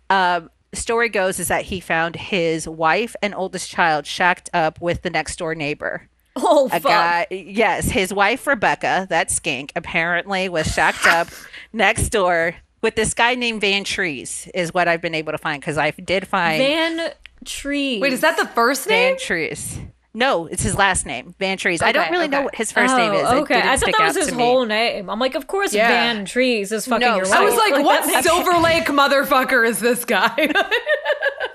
[0.08, 5.02] Um, story goes is that he found his wife and oldest child shacked up with
[5.02, 6.08] the next door neighbor.
[6.36, 6.82] Oh, A fuck.
[6.82, 11.28] guy, yes, his wife Rebecca, that skink, apparently was shacked up
[11.72, 15.60] next door with this guy named Van Trees, is what I've been able to find
[15.60, 17.12] because I did find Van
[17.44, 18.00] Trees.
[18.00, 19.12] Wait, is that the first name?
[19.16, 19.78] Van Trees.
[20.16, 21.82] No, it's his last name, Van Trees.
[21.82, 23.22] I don't Okay, really know what his first name is.
[23.22, 23.54] It Oh, okay.
[23.54, 24.44] didn't I thought stick that was his to me.
[24.44, 25.10] whole name.
[25.10, 25.88] I'm like, of course, Yeah.
[25.88, 27.40] Van Trees is fucking No, your so- wife.
[27.40, 30.30] I was like, what that- Silver Lake motherfucker is this guy?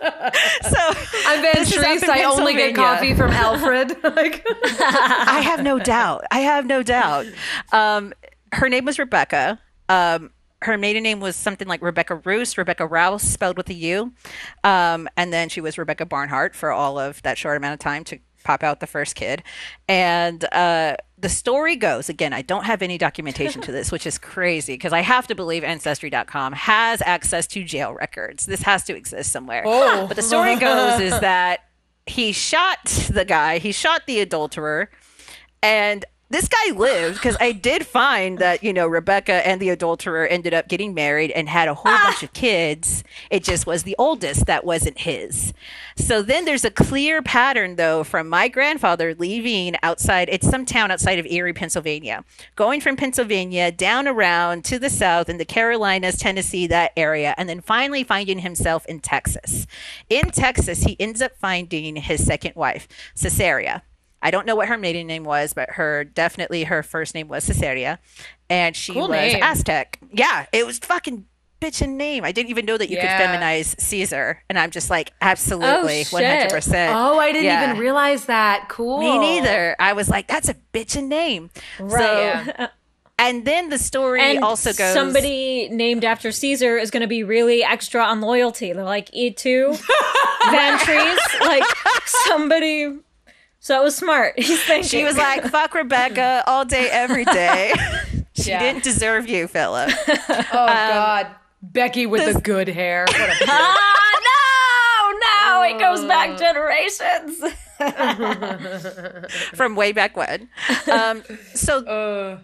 [0.01, 0.77] So
[1.27, 2.03] I'm Van This is up Treese.
[2.03, 3.97] in I only get coffee from Alfred.
[4.03, 4.45] like,
[4.79, 6.23] I have no doubt.
[6.31, 7.25] I have no doubt.
[7.71, 8.13] Um,
[8.53, 9.59] her name was Rebecca.
[9.89, 14.13] Um, her maiden name was something like Rebecca Roos, Rebecca Rouse, spelled with a U.
[14.63, 18.03] Um, and then she was Rebecca Barnhart for all of that short amount of time
[18.05, 19.43] to pop out the first kid.
[19.87, 24.17] And uh, the story goes again, I don't have any documentation to this, which is
[24.17, 28.45] crazy because I have to believe Ancestry.com has access to jail records.
[28.45, 29.63] This has to exist somewhere.
[29.65, 30.07] Oh.
[30.07, 31.61] But the story goes is that
[32.05, 34.89] he shot the guy, he shot the adulterer,
[35.61, 40.27] and this guy lived because I did find that, you know, Rebecca and the adulterer
[40.27, 42.03] ended up getting married and had a whole ah!
[42.05, 43.03] bunch of kids.
[43.31, 45.53] It just was the oldest that wasn't his.
[45.95, 50.91] So then there's a clear pattern, though, from my grandfather leaving outside, it's some town
[50.91, 52.23] outside of Erie, Pennsylvania,
[52.55, 57.49] going from Pennsylvania down around to the south in the Carolinas, Tennessee, that area, and
[57.49, 59.65] then finally finding himself in Texas.
[60.09, 62.87] In Texas, he ends up finding his second wife,
[63.19, 63.81] Caesarea.
[64.21, 67.45] I don't know what her maiden name was, but her definitely her first name was
[67.45, 67.99] Caesarea,
[68.49, 69.41] and she Cool was name.
[69.43, 69.99] Aztec.
[70.11, 71.25] Yeah, it was fucking
[71.61, 72.23] bitchin' name.
[72.23, 73.17] I didn't even know that you Yeah.
[73.17, 76.95] could feminize Caesar, and I'm just like absolutely oh, one hundred percent.
[76.95, 77.63] oh, I didn't Yeah.
[77.71, 78.69] even realize that.
[78.69, 78.99] Cool.
[78.99, 79.75] Me neither.
[79.79, 81.49] I was like, that's a bitchin' name.
[81.79, 82.53] Right.
[82.57, 82.67] So,
[83.19, 84.93] and then the story and also goes.
[84.93, 88.71] somebody named after Caesar is going to be really extra on loyalty.
[88.71, 89.77] They're like E2,
[90.51, 91.63] Van Trees, like
[92.05, 92.99] somebody.
[93.59, 94.33] So it was smart.
[94.39, 94.87] He's thinking.
[94.87, 97.73] She was like, "Fuck Rebecca all day, every day."
[98.33, 98.59] she Yeah.
[98.59, 99.91] didn't deserve you, Philip.
[100.07, 101.27] Oh God,
[101.61, 103.05] Becky with the good hair.
[103.07, 107.43] What a ah, no, no, it goes back generations.
[109.55, 110.49] from way back when.
[110.91, 112.39] Um, so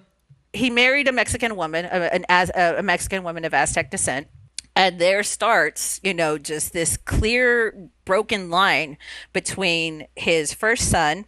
[0.54, 4.28] he married a Mexican woman, a, an a, a Mexican woman of Aztec descent,
[4.76, 8.98] and there starts, you know, just this clear broken line
[9.34, 11.26] between his first son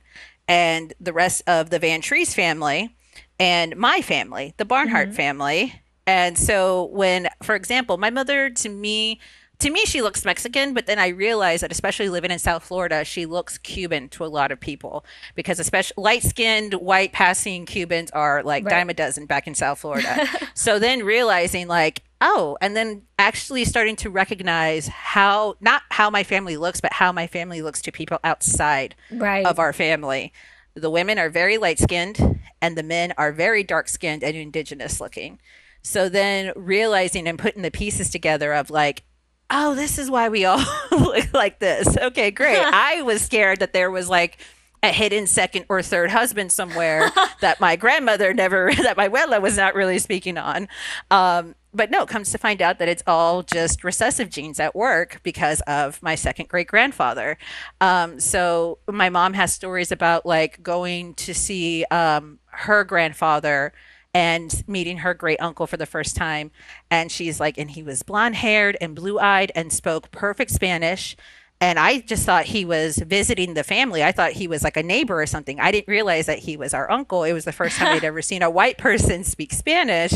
[0.47, 2.95] and the rest of the Van Trees family
[3.39, 5.15] and my family, the Barnhart mm-hmm.
[5.15, 5.81] family.
[6.05, 9.19] And so when, for example, my mother to me
[9.59, 13.03] to me she looks Mexican, but then I realize that especially living in South Florida,
[13.03, 18.43] she looks Cuban to a lot of people because especially light-skinned white passing Cubans are
[18.43, 18.71] like Right.
[18.71, 20.27] dime a dozen back in South Florida.
[20.53, 26.23] so then realizing like oh, and then actually starting to recognize how not how my
[26.23, 29.45] family looks, but how my family looks to people outside Right.
[29.45, 30.33] of our family.
[30.75, 35.01] The women are very light skinned and the men are very dark skinned and indigenous
[35.01, 35.39] looking.
[35.81, 39.03] So then realizing and putting the pieces together of like,
[39.49, 41.97] oh, this is why we all look like this.
[41.97, 42.57] Okay, great.
[42.61, 44.37] I was scared that there was like
[44.83, 47.09] a hidden second or third husband somewhere
[47.41, 50.67] that my grandmother never, that my abuela was not really speaking on.
[51.09, 54.75] Um, but no, it comes to find out that it's all just recessive genes at
[54.75, 57.37] work because of my second great grandfather.
[57.79, 63.73] Um, so my mom has stories about like going to see um, her grandfather
[64.13, 66.49] and meeting her great uncle for the first time.
[66.89, 71.15] And she's like, and he was blonde haired and blue eyed and spoke perfect Spanish.
[71.61, 74.03] And I just thought he was visiting the family.
[74.03, 75.59] I thought he was like a neighbor or something.
[75.59, 77.23] I didn't realize that he was our uncle.
[77.23, 80.13] It was the first time I'd ever seen a white person speak Spanish.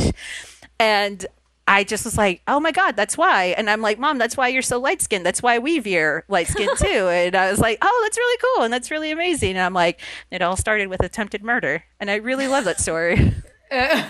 [0.80, 1.26] And
[1.68, 3.48] I just was like, oh my God, that's why.
[3.58, 5.26] And I'm like, Mom, that's why you're so light skinned.
[5.26, 7.08] That's why we veer light skinned too.
[7.08, 8.64] and I was like, oh, that's really cool.
[8.66, 9.52] And that's really amazing.
[9.52, 11.84] And I'm like, it all started with attempted murder.
[12.00, 13.34] And I really love that story.
[13.74, 14.06] Uh,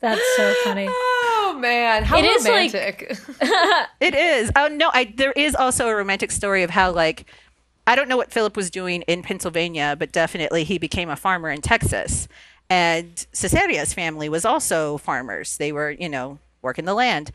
[0.00, 0.86] that's so funny.
[0.88, 3.18] Oh man, how It is, like- romantic!
[4.00, 4.52] It is.
[4.54, 7.28] Oh no, I there is also a romantic story of how like
[7.88, 11.50] I don't know what Philip was doing in Pennsylvania, but definitely he became a farmer
[11.50, 12.28] in Texas.
[12.70, 15.56] And Cesaria's family was also farmers.
[15.56, 17.30] They were, you know, working the land.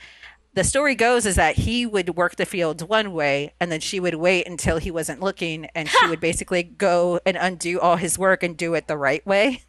[0.56, 4.00] The story goes is that he would work the fields one way and then she
[4.00, 8.18] would wait until he wasn't looking and she would basically go and undo all his
[8.18, 9.62] work and do it the right way.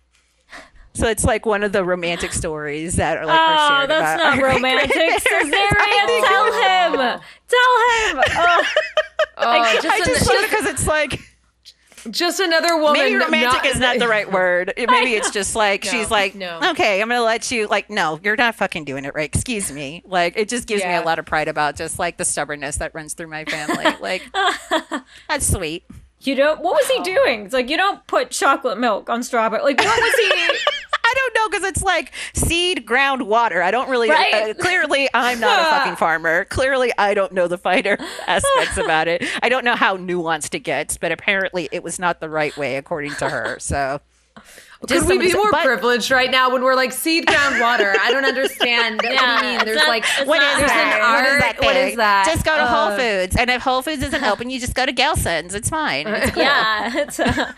[0.94, 4.42] So it's like one of the romantic stories that are like Oh, that's about not
[4.54, 4.90] romantic.
[5.28, 7.20] Tell him.
[7.48, 7.76] Tell
[8.16, 8.22] him.
[8.34, 8.62] Oh,
[9.42, 11.20] Oh, just, I just love it because it's like
[12.10, 13.00] just another woman.
[13.00, 14.72] maybe romantic not- is not the right word.
[14.76, 16.60] Maybe it's just like No, she's like, no.
[16.70, 17.66] okay, I'm gonna let you.
[17.66, 19.28] Like, no, you're not fucking doing it right.
[19.34, 20.02] Excuse me.
[20.04, 22.94] Like, it just gives me a lot of pride about just like the stubbornness that
[22.94, 23.86] runs through my family.
[24.00, 24.22] Like,
[25.28, 25.84] that's sweet.
[26.20, 26.60] you don't.
[26.60, 27.04] What was he oh.
[27.04, 27.44] doing?
[27.44, 29.62] It's like you don't put chocolate milk on strawberry.
[29.62, 30.58] Like what was he?
[31.10, 33.62] I don't know because it's like seed ground water.
[33.62, 34.08] I don't really.
[34.10, 34.50] Right.
[34.50, 36.44] Uh, clearly, I'm not a fucking farmer.
[36.44, 39.24] Clearly, I don't know the finer aspects about it.
[39.42, 42.76] I don't know how nuanced it gets, but apparently, it was not the right way
[42.76, 43.56] according to her.
[43.58, 44.00] So.
[44.88, 47.94] Could we be more but- privileged right now when we're like seed ground water?
[48.00, 48.96] I don't understand.
[49.02, 49.64] what do Yeah, you mean?
[49.66, 51.00] There's not- like What is there's that?
[51.02, 52.26] What is that What is that?
[52.26, 54.86] Just go to Whole Uh, Foods, and if Whole Foods isn't open, you just go
[54.86, 55.54] to Gelson's.
[55.54, 56.06] It's fine.
[56.06, 56.42] It's cool.
[56.44, 57.52] Yeah, it's uh,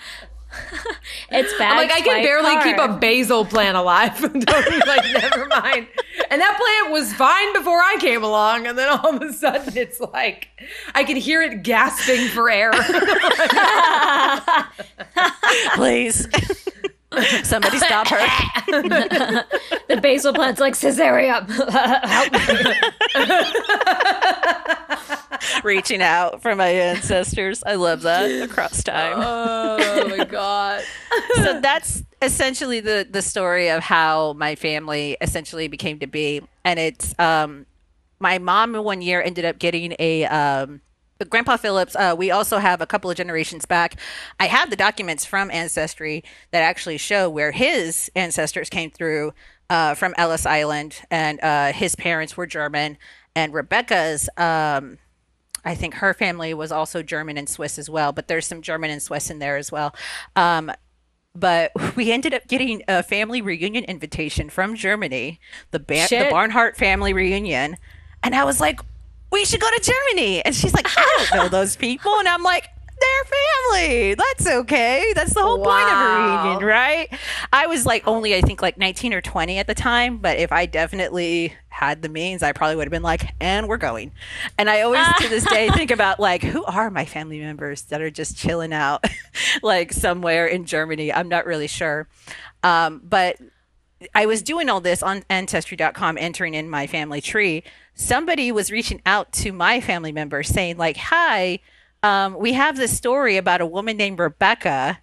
[1.31, 1.73] it's bad.
[1.73, 4.19] I'm like I can barely keep a basil plant alive.
[4.33, 5.87] Don't- like never mind.
[6.31, 9.77] And that plant was fine before I came along, and then all of a sudden
[9.77, 10.49] it's like
[10.95, 12.73] I can hear it gasping for air.
[15.75, 16.27] Please,
[17.45, 18.19] somebody stop her.
[19.89, 21.45] the basil plant's like Caesarea.
[22.05, 22.33] Help.
[25.65, 27.63] Reaching out for my ancestors.
[27.65, 29.15] I love that across time.
[29.17, 30.83] oh my god.
[31.37, 36.79] so that's essentially the the story of how my family essentially became to be and
[36.79, 37.67] it's um
[38.21, 40.81] my mom one year ended up getting a um
[41.25, 43.97] grandpa phillips uh, we also have a couple of generations back.
[44.39, 49.33] I have the documents from ancestry that actually show where his ancestors came through
[49.71, 52.99] uh, from ellis island and uh, his parents were german.
[53.35, 54.99] And rebecca's um,
[55.65, 58.91] I think her family was also German and Swiss as well, but there's some German
[58.91, 59.95] and Swiss in there as well.
[60.35, 60.73] Um,
[61.35, 66.77] but we ended up getting a family reunion invitation from Germany, the ba- the Barnhart
[66.77, 67.77] family reunion,
[68.23, 68.81] and I was like,
[69.33, 72.43] "We should go to Germany." And she's like, "I don't know those people," and I'm
[72.43, 72.69] like.
[73.03, 74.15] They're family.
[74.15, 75.13] That's okay.
[75.17, 77.09] That's the whole point of a reunion, right?
[77.53, 80.19] I was like only, I think, like 19 or 20 at the time.
[80.19, 83.77] But if I definitely had the means, I probably would have been like, and we're
[83.77, 84.13] going.
[84.57, 88.01] And I always to this day think about like, who are my family members that
[88.01, 89.05] are just chilling out
[89.65, 91.13] like somewhere in Germany?
[91.13, 92.07] I'm not really sure.
[92.63, 93.37] Um, but
[94.15, 97.63] I was doing all this on ancestry.com, entering in my family tree.
[97.95, 101.61] Somebody was reaching out to my family member saying, like, hi,
[102.03, 104.99] um, we have this story about a woman named Rebecca.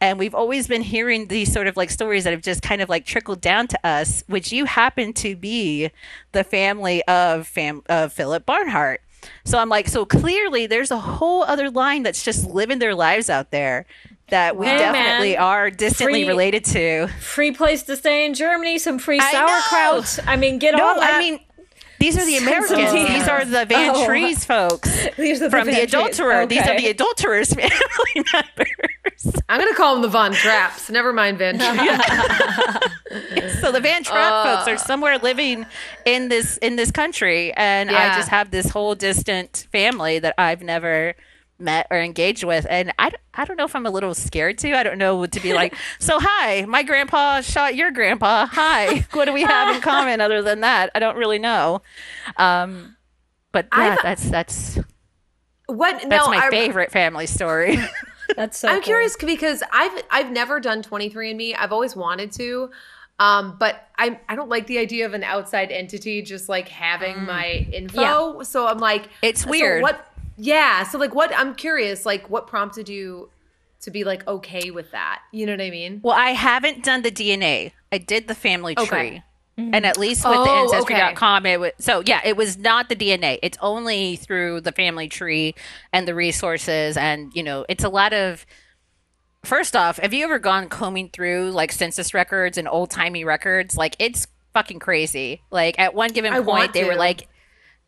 [0.00, 2.88] And we've always been hearing these sort of like stories that have just kind of
[2.88, 5.90] like trickled down to us, which you happen to be
[6.30, 9.00] the family of fam- of Philip Barnhart.
[9.44, 13.28] So I'm like, so clearly there's a whole other line that's just living their lives
[13.30, 13.86] out there
[14.30, 15.42] that we Hey, definitely man.
[15.42, 17.08] are distantly Free- related to.
[17.20, 18.78] free place to stay in Germany.
[18.78, 20.18] Some free I sauerkraut.
[20.28, 21.14] I mean, get No, on that.
[21.14, 21.40] I mean
[22.00, 22.68] these are the Americans.
[22.90, 23.08] Sensitive.
[23.08, 24.06] These are the Van Oh.
[24.06, 25.94] Trees folks These are the from the Van Trees.
[25.94, 26.46] adulterer.
[26.46, 29.42] These are the adulterers family members.
[29.48, 30.90] I'm gonna call them the Von Traps.
[30.90, 32.82] Never mind Van Trapp.
[33.60, 34.56] So the Van Trapp Uh.
[34.64, 35.66] folks are somewhere living
[36.04, 40.62] in this in this country, and I just have this whole distant family that I've
[40.62, 41.14] never
[41.58, 44.72] met or engaged with, and I, I don't know if I'm a little scared to.
[44.74, 45.74] I don't know what to be like.
[45.98, 48.46] so hi, my grandpa shot your grandpa.
[48.46, 50.90] Hi, what do we have in common other than that?
[50.94, 51.82] I don't really know.
[52.36, 52.96] Um,
[53.52, 54.78] but yeah, I've- that's that's
[55.66, 55.94] What?
[56.08, 57.78] that's no, my I, favorite family story.
[58.36, 58.68] That's so.
[58.68, 58.82] I'm cool.
[58.82, 61.54] curious because I've I've never done 23andMe.
[61.58, 62.70] I've always wanted to.
[63.20, 67.24] Um, but I I don't like the idea of an outside entity just like having
[67.24, 68.00] my info.
[68.36, 68.42] Yeah.
[68.44, 69.82] So I'm like, It's so weird.
[69.82, 70.07] what?
[70.38, 70.84] Yeah.
[70.84, 71.32] So like, what?
[71.36, 72.06] I'm curious.
[72.06, 73.28] Like, what prompted you
[73.80, 75.22] to be like okay with that.
[75.32, 76.00] You know what I mean?
[76.02, 77.72] Well, I haven't done the DNA.
[77.92, 78.84] I did the family tree.
[78.86, 79.22] Okay.
[79.56, 80.50] And at least with Oh, the
[80.82, 80.94] okay.
[80.94, 83.40] ancestry.com it was so yeah, it was not the DNA.
[83.42, 85.54] It's only through the family tree
[85.92, 88.46] and the resources and you know, it's a lot of
[89.44, 93.76] First off, have you ever gone combing through like census records and old timey records?
[93.76, 95.42] Like it's fucking crazy.
[95.50, 97.28] Like at one given I point, want they were like,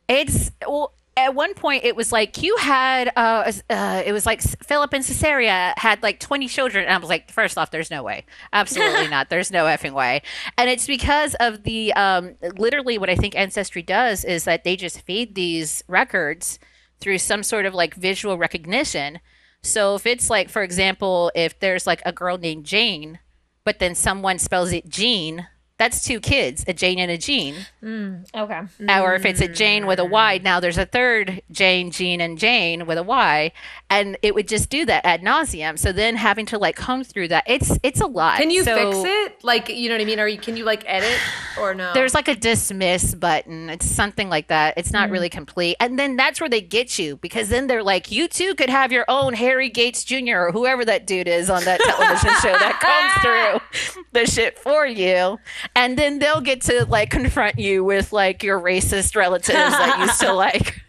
[0.09, 0.93] it's well.
[1.17, 5.05] At one point, it was like you had, uh, uh, it was like Philip and
[5.05, 6.85] Caesarea had like 20 children.
[6.85, 8.25] And I was like, first off, there's no way.
[8.53, 9.29] Absolutely not.
[9.29, 10.23] There's no effing way.
[10.57, 14.77] And it's because of the, um, literally what I think Ancestry does is that they
[14.77, 16.59] just feed these records
[17.01, 19.21] through some sort of like visual recognition.
[19.63, 23.19] So if it's like, for example, if there's like a girl named Jane,
[23.65, 25.49] but then someone spells it Jean,
[25.81, 27.55] that's two kids, a Jane and a Jean.
[27.83, 29.01] Mm, okay.
[29.01, 32.39] Or if it's a Jane with a Y, now there's a third Jane, Jean, and
[32.39, 33.51] Jane with a Y,
[33.89, 35.78] and it would just do that ad nauseum.
[35.78, 38.37] So then having to like comb through that, it's it's a lot.
[38.37, 39.43] Can you So fix it?
[39.43, 40.20] Like, you know what I mean?
[40.20, 41.18] Or you, can you like edit
[41.59, 41.95] or no?
[41.95, 43.70] There's like a dismiss button.
[43.70, 44.74] It's something like that.
[44.76, 45.12] It's not mm.
[45.12, 45.76] really complete.
[45.81, 48.93] And then that's where they get you because then they're like, you too could have
[48.93, 50.37] your own Harry Gates Jr.
[50.37, 54.87] or whoever that dude is on that television show that comes through the shit for
[54.87, 55.39] you.
[55.75, 60.21] And then they'll get to like confront you with like your racist relatives that used
[60.21, 60.81] to like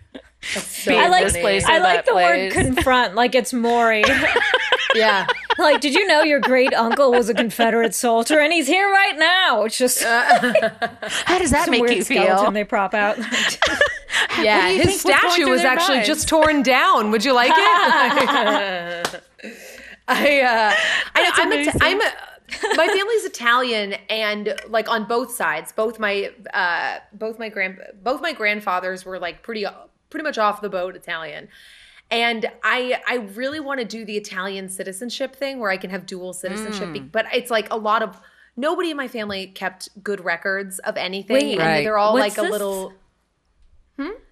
[0.41, 2.53] so be I in like this place I like the place.
[2.55, 4.03] word confront like it's Maury.
[4.95, 5.27] yeah.
[5.59, 9.17] like, did you know your great uncle was a Confederate soldier and he's here right
[9.17, 9.63] now?
[9.63, 12.51] It's just How does that some make weird you skeleton feel?
[12.51, 13.17] they prop out.
[14.39, 14.69] Yeah.
[14.69, 16.07] His think was going statue was actually minds?
[16.07, 17.11] just torn down.
[17.11, 19.21] Would you like it?
[20.07, 20.73] I, uh,
[21.15, 22.11] I, I'm, a, I'm a,
[22.75, 28.21] my family's Italian, and like on both sides, both my uh, both my grand both
[28.21, 29.65] my grandfathers were like pretty
[30.09, 31.47] pretty much off the boat Italian.
[32.09, 36.05] And I I really want to do the Italian citizenship thing where I can have
[36.05, 37.11] dual citizenship, Mm.
[37.11, 38.19] but it's like a lot of
[38.57, 41.83] nobody in my family kept good records of anything, Wait, and Right.
[41.83, 42.51] they're all what's like a this?
[42.51, 42.93] little.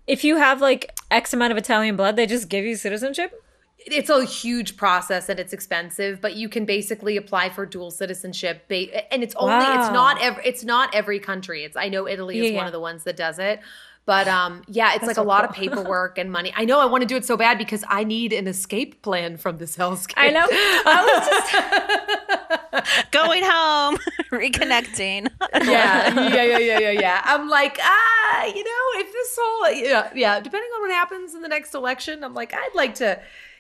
[0.08, 3.44] if you have like X amount of Italian blood, they just give you citizenship?
[3.86, 8.68] It's a huge process and it's expensive but you can basically apply for dual citizenship
[8.68, 12.40] ba- and it's only it's not every it's not every country it's i know italy
[12.40, 12.68] is Yeah, one yeah.
[12.68, 13.60] of the ones that does it
[14.06, 15.64] but um yeah it's like so a lot of cool.
[15.70, 18.34] paperwork and money i know i want to do it so bad because i need
[18.34, 20.46] an escape plan from this hellscape I know.
[20.52, 23.98] I was just Going home,
[24.32, 25.28] reconnecting.
[25.64, 27.22] yeah, yeah, yeah, yeah, yeah, yeah.
[27.24, 31.42] I'm like, ah, you know, if this whole, yeah, yeah, depending on what happens in
[31.42, 33.20] the next election, I'm like, I'd like to,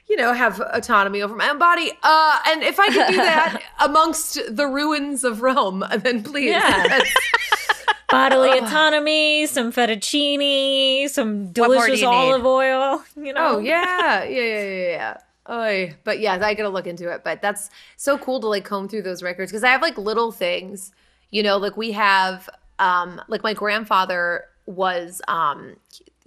[0.09, 1.91] you know, have autonomy over my own body.
[2.01, 6.49] Uh, and if I could do that amongst the ruins of Rome, then please.
[6.49, 6.99] Yeah.
[8.09, 12.15] Bodily autonomy, some fettuccine, some delicious you need?
[12.15, 13.03] olive oil.
[13.15, 13.57] You know.
[13.57, 15.17] oh yeah, yeah, yeah, yeah, yeah.
[15.47, 15.95] Oy.
[16.03, 17.23] But yeah, I gotta look into it.
[17.23, 20.31] But that's so cool to like comb through those records because I have like little
[20.31, 20.91] things,
[21.29, 22.49] you know, like we have,
[22.79, 25.75] um, like my grandfather was, um,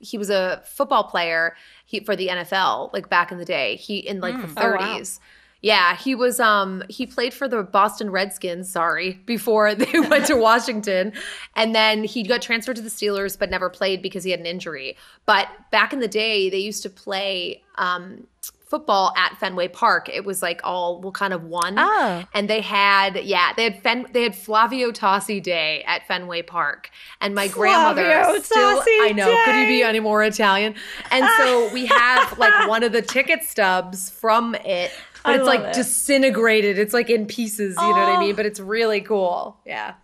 [0.03, 3.77] he was a football player he, for the NFL, like back in the day.
[3.77, 4.99] He in like the Oh, wow.
[4.99, 5.21] 30s.
[5.65, 10.35] Yeah, he was um he played for the Boston Redskins, sorry, before they went to
[10.35, 11.13] Washington.
[11.55, 14.47] And then he got transferred to the Steelers but never played because he had an
[14.47, 14.97] injury.
[15.25, 18.27] But back in the day, they used to play um
[18.73, 20.09] football at Fenway Park.
[20.09, 21.75] It was like all well kind of one.
[21.77, 22.25] Oh.
[22.33, 26.89] And they had yeah, they had Fen- they had Flavio Tosi Day at Fenway Park.
[27.21, 30.75] And my grandmother Flavio still Tosi I know, could you be any more Italian?
[31.11, 34.91] And so we have like one of the ticket stubs from it
[35.25, 35.75] but I it's like it.
[35.75, 36.79] disintegrated.
[36.79, 38.21] It's like in pieces, you know what I Oh.
[38.21, 38.35] mean?
[38.35, 39.57] But it's really cool.
[39.67, 39.95] Yeah.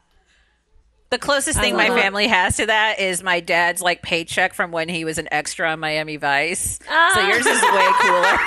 [1.10, 1.98] The closest thing my it.
[1.98, 5.70] family has to that is my dad's like paycheck from when he was an extra
[5.70, 6.78] on Miami Vice.
[6.78, 7.26] So Ah.
[7.28, 8.38] yours is way cooler.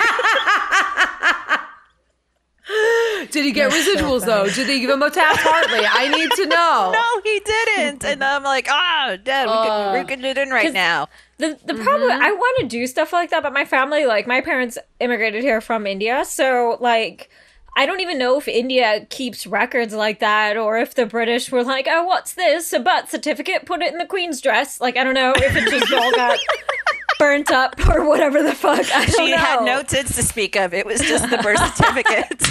[3.30, 4.48] Did he get residuals though?
[4.48, 5.84] Did they give him a Taft Hartley?
[5.84, 6.92] I need to know.
[6.94, 8.04] no, he didn't.
[8.04, 11.08] And I'm like, oh, dad, we Uh, could, we could do it in right now.
[11.38, 12.22] The the problem Mm-hmm.
[12.22, 15.60] I want to do stuff like that, but my family, like my parents, immigrated here
[15.60, 17.30] from India, so like.
[17.74, 21.64] I don't even know if India keeps records like that or if the British were
[21.64, 22.72] like, oh, what's this?
[22.72, 23.64] A birth certificate?
[23.64, 24.80] Put it in the Queen's dress.
[24.80, 26.38] Like, I don't know if it just all got
[27.18, 28.84] burnt up or whatever the fuck.
[28.94, 29.36] I don't She know.
[29.38, 30.74] had no tits to speak of.
[30.74, 32.42] It was just the birth certificate.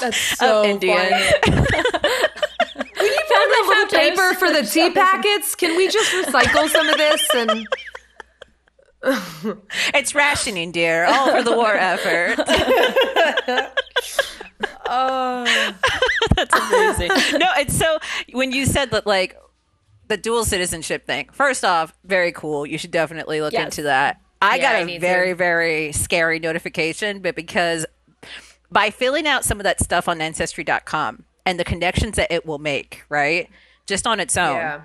[0.00, 0.96] That's so Indian.
[0.98, 1.66] funny.
[3.00, 3.98] We need more of the little photos.
[3.98, 5.54] paper for the tea packets.
[5.54, 7.66] Can we just recycle some of this and
[9.02, 12.38] It's rationing, dear, all for the war effort.
[14.86, 15.72] oh
[16.36, 17.38] That's amazing.
[17.38, 17.98] no, it's so
[18.32, 19.36] when you said that like
[20.08, 21.28] the dual citizenship thing.
[21.32, 22.66] First off, very cool.
[22.66, 23.66] You should definitely look Yes.
[23.66, 24.20] into that.
[24.42, 25.34] I Yeah, got I a need very to.
[25.36, 27.86] very scary notification, but because
[28.72, 32.58] by filling out some of that stuff on ancestry.com and the connections that it will
[32.58, 33.48] make, right?
[33.86, 34.56] Just on its own.
[34.56, 34.80] Yeah.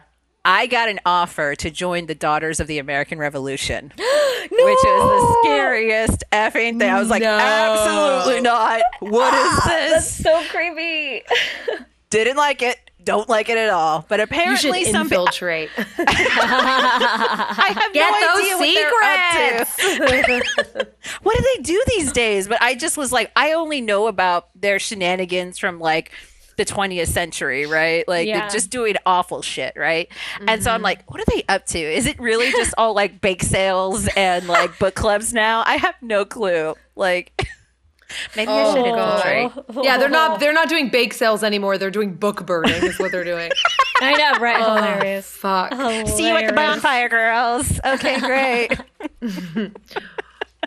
[0.46, 4.04] I got an offer to join the Daughters of the American Revolution, which
[4.52, 6.90] is the scariest effing thing.
[6.90, 7.38] I was like, No.
[7.38, 8.82] absolutely not.
[9.00, 9.92] What is this?
[9.92, 11.24] That's so creepy.
[12.12, 12.78] Didn't like it.
[13.04, 14.04] Don't like it at all.
[14.10, 14.32] But You should
[14.72, 15.70] apparently, some infiltrate.
[15.78, 19.72] I have Get no those idea what they're up to.
[19.82, 20.92] secrets.
[21.22, 22.48] what do they do these days?
[22.48, 26.12] But I just was like, I only know about their shenanigans from like
[26.58, 28.08] the 20th century, right?
[28.08, 28.50] Like they're Yeah.
[28.50, 30.08] just doing awful shit, right?
[30.48, 30.84] And so I'm mm-hmm.
[30.84, 31.80] like, what are they up to?
[31.80, 35.64] Is it really just all like bake sales and like book clubs now?
[35.66, 36.76] I have no clue.
[36.96, 37.32] Like
[38.36, 39.26] maybe I oh, should God.
[39.26, 39.86] infiltrate.
[39.86, 41.78] yeah, they're not they're not doing bake sales anymore.
[41.78, 43.52] They're doing book burning is what they're doing.
[44.02, 44.62] I know, right?
[44.62, 45.28] Oh, Hilarious.
[45.30, 45.74] Fuck.
[46.08, 47.80] See you at the bonfire, girls.
[47.86, 48.78] Okay, great.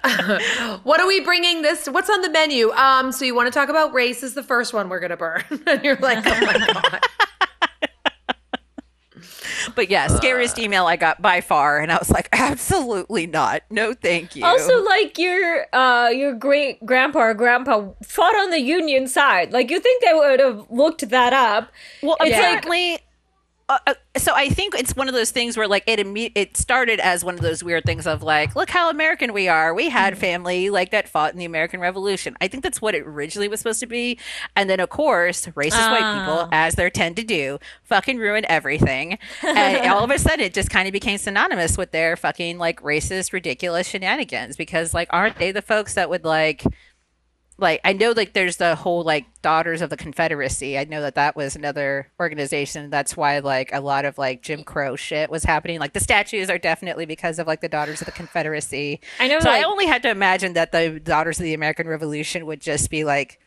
[0.84, 1.86] What are we bringing this?
[1.86, 2.70] What's on the menu?
[2.72, 5.44] Um, so you want to talk about race is the first one we're gonna burn,
[5.66, 7.00] and you're like, oh my god.
[9.74, 13.62] But yeah, scariest email I got by far, and I was like, absolutely not.
[13.70, 14.44] No, thank you.
[14.44, 19.52] Also, like your uh your great grandpa or grandpa fought on the Union side.
[19.52, 21.70] Like you think they would have looked that up?
[22.02, 22.94] Well, It's apparently.
[22.94, 22.98] Uh,
[23.68, 27.00] uh, so I think it's one of those things where like it imme- it started
[27.00, 30.14] as one of those weird things of like look how American we are we had
[30.14, 30.20] Mm-hmm.
[30.20, 33.60] family like that fought in the American Revolution I think that's what it originally was
[33.60, 34.18] supposed to be
[34.56, 36.48] and then of course racist white people Ah.
[36.52, 40.70] as they tend to do fucking ruin everything and all of a sudden it just
[40.70, 45.52] kind of became synonymous with their fucking like racist ridiculous shenanigans because like aren't they
[45.52, 46.64] the folks that would like
[47.60, 50.78] like I know like there's the whole like Daughters of the Confederacy.
[50.78, 52.88] I know that that was another organization.
[52.90, 55.80] That's why like a lot of like Jim Crow shit was happening.
[55.80, 59.00] Like the statues are definitely because of like the Daughters of the Confederacy.
[59.18, 61.88] I know, So like- I only had to imagine that the Daughters of the American
[61.88, 63.40] Revolution would just be like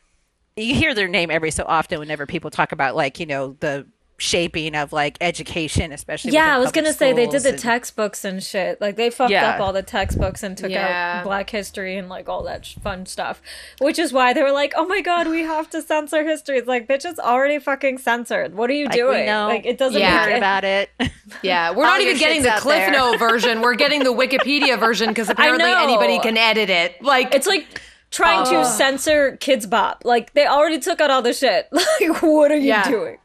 [0.57, 3.87] you hear their name every so often whenever people talk about like you know the
[4.21, 8.23] shaping of like education, especially Yeah, I was gonna say they did the and- textbooks
[8.23, 8.79] and shit.
[8.79, 9.49] Like they fucked Yeah.
[9.55, 11.17] up all the textbooks and took Yeah.
[11.17, 13.41] out Black history and like all that sh- fun stuff.
[13.79, 16.67] Which is why they were like, "Oh my god, we have to censor history." It's
[16.67, 18.53] like, bitch, it's already fucking censored.
[18.55, 19.25] What are you Like, doing?
[19.25, 19.47] know.
[19.47, 20.11] Like it doesn't Yeah.
[20.11, 20.89] make heard it- about it.
[21.41, 22.91] Yeah, we're not even getting the Cliff there.
[22.91, 23.61] Note version.
[23.61, 27.01] We're getting the Wikipedia version because apparently anybody can edit it.
[27.01, 27.79] Like It's like
[28.11, 28.63] trying to oh.
[28.65, 30.03] censor Kidz Bop.
[30.05, 31.67] Like they already took out all the shit.
[31.71, 32.87] Like what are you Yeah.
[32.89, 33.17] doing?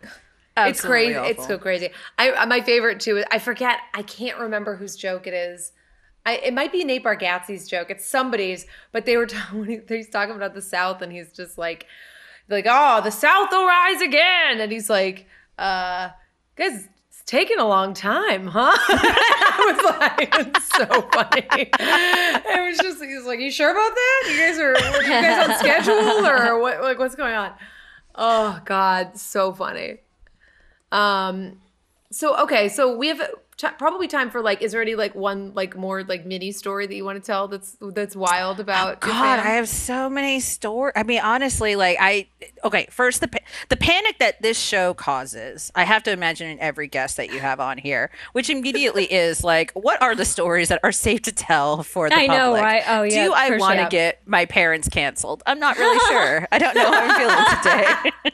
[0.56, 1.30] It's Absolutely crazy.
[1.30, 1.90] It's so crazy.
[2.18, 3.18] I uh, my favorite too.
[3.18, 3.78] is I forget.
[3.92, 5.72] I can't remember whose joke it is.
[6.24, 7.90] I, it might be Nate Bargatze's joke.
[7.90, 9.60] It's somebody's, but they were talking.
[9.60, 11.86] When he's talking about the South, and he's just like,
[12.48, 15.26] like, oh, the South will rise again, and he's like,
[15.58, 16.10] uh,
[16.56, 16.88] guys.
[17.08, 18.72] It's taking a long time, huh?
[18.88, 21.70] I was like, it's so funny.
[22.48, 24.22] It was just, he was like, you sure about that?
[24.28, 27.52] You guys are, are you guys on schedule or what, like, what's going on?
[28.14, 29.98] Oh God, so funny.
[30.92, 31.60] Um,
[32.10, 33.20] so okay, so we have
[33.56, 36.86] t- probably time for like, is there any like one like more like mini story
[36.86, 39.02] that you want to tell that's that's wild about?
[39.04, 39.46] your God, fam?
[39.46, 40.92] I have so many stories.
[40.94, 42.28] I mean, honestly, like I
[42.64, 42.86] okay.
[42.90, 46.86] First, the pa- the panic that this show causes, I have to imagine in every
[46.86, 50.78] guest that you have on here, which immediately is like, what are the stories that
[50.84, 52.62] are safe to tell for the I know, public?
[52.62, 52.84] right?
[52.86, 53.90] Oh, yeah, Do I want to sure.
[53.90, 55.42] get my parents canceled?
[55.44, 56.46] I'm not really sure.
[56.52, 58.32] I don't know how I'm feeling today.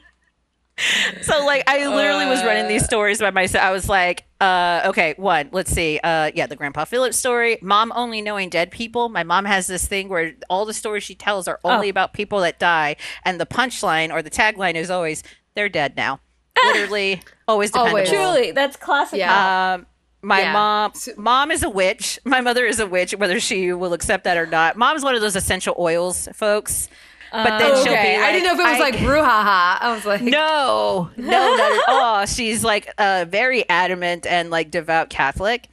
[1.22, 3.64] So like I literally was running these stories by myself.
[3.64, 6.01] I was like, uh, okay, one, let's see.
[6.03, 7.59] Uh, yeah, the Grandpa Phillips story.
[7.62, 9.09] Mom only knowing dead people.
[9.09, 11.91] My mom has this thing where all the stories she tells are only Oh.
[11.91, 15.22] about people that die, and the punchline or the tagline is always,
[15.55, 16.20] "They're dead now."
[16.64, 17.97] Literally, always dependable.
[17.99, 18.09] Always.
[18.11, 19.18] Truly, that's classic.
[19.20, 19.74] Yeah.
[19.74, 19.87] Um,
[20.22, 20.53] my Yeah.
[20.53, 22.18] mom, mom is a witch.
[22.24, 24.76] My mother is a witch, whether she will accept that or not.
[24.76, 26.89] Mom's one of those essential oils folks.
[27.33, 29.78] But then she'll be like, I didn't know if it was I- like brouhaha.
[29.80, 31.26] I was like, no, no,
[31.57, 32.26] not at all.
[32.26, 35.68] She's like uh, very adamant and like devout Catholic.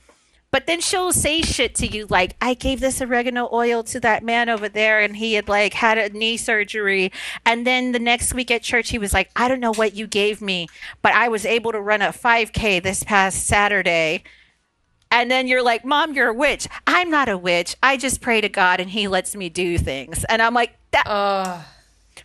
[0.51, 4.23] But then she'll say shit to you like, I gave this oregano oil to that
[4.23, 7.11] man over there and he had like had a knee surgery.
[7.45, 10.07] And then the next week at church, he was like, I don't know what you
[10.07, 10.67] gave me,
[11.03, 14.23] but I was able to run a 5K this past Saturday.
[15.11, 16.67] And then you're like, Mom, you're a witch.
[16.87, 17.75] I'm not a witch.
[17.83, 20.23] I just pray to God and he lets me do things.
[20.25, 21.61] And I'm like, that, uh,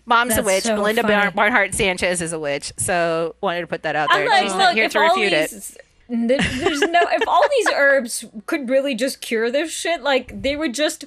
[0.07, 0.65] Mom's a witch.
[0.65, 1.15] so Belinda funny.
[1.15, 2.73] Bar- Barnhart Sanchez is a witch.
[2.77, 4.23] So wanted to put that out there.
[4.23, 5.51] I'm like, She's look, not here to refute it.
[5.51, 5.77] these,
[6.09, 6.29] th-
[6.61, 10.75] there's no, if all these herbs could really just cure this shit, like they would
[10.75, 11.07] just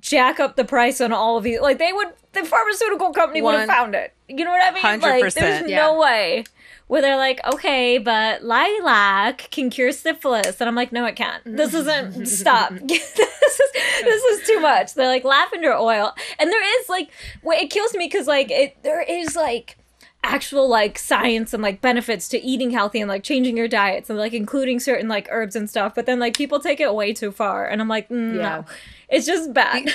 [0.00, 1.60] jack up the price on all of these.
[1.60, 4.12] Like they would, the pharmaceutical company would have found it.
[4.28, 5.00] You know what I mean?
[5.00, 5.76] Like, there's Yeah.
[5.76, 6.44] no way
[6.92, 10.60] where they're like, okay, but lilac can cure syphilis.
[10.60, 11.42] And I'm like, no, it can't.
[11.46, 12.70] This isn't, stop.
[12.82, 13.72] this is,
[14.02, 14.92] this is too much.
[14.92, 16.14] They're like lavender oil.
[16.38, 17.08] And there is like,
[17.44, 19.78] it kills me because like, it, there is like,
[20.22, 24.18] actual like science and like benefits to eating healthy and like changing your diets and
[24.18, 27.32] like including certain like herbs and stuff but then like people take it way too
[27.32, 28.58] far and i'm like mm, Yeah.
[28.58, 28.64] no
[29.08, 29.90] it's just bad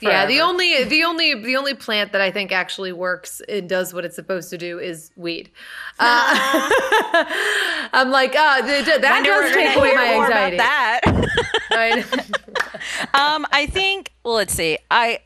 [0.00, 3.94] Yeah, the only the only the only plant that I think actually works and does
[3.94, 5.50] what it's supposed to do is weed.
[5.98, 6.68] Uh,
[7.94, 10.56] I'm like, uh, th- th- that Wonder does take away my anxiety.
[10.58, 11.00] that.
[11.70, 12.04] Right?
[13.14, 14.12] um, I think.
[14.24, 14.78] Well, let's see.
[14.90, 15.20] I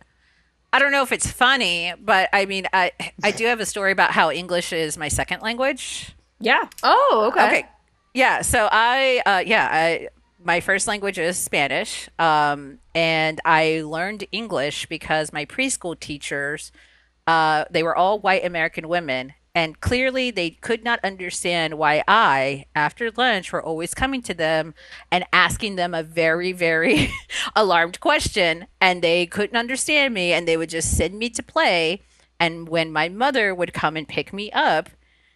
[0.72, 2.92] I don't know if it's funny, but I mean, I
[3.24, 6.14] I do have a story about how English is my second language.
[6.40, 7.46] yeah oh, okay.
[7.46, 7.68] Okay.
[8.14, 8.42] Yeah.
[8.42, 10.08] So I, uh, yeah, I,
[10.42, 12.08] my first language is Spanish.
[12.18, 16.72] Um, and I learned English because my preschool teachers,
[17.26, 19.34] uh, they were all white American women.
[19.52, 24.74] And clearly, they could not understand why I, after lunch, were always coming to them
[25.10, 27.10] and asking them a very, very
[27.56, 28.66] alarmed question.
[28.80, 30.32] And they couldn't understand me.
[30.32, 32.02] And they would just send me to play.
[32.38, 34.88] And when my mother would come and pick me up,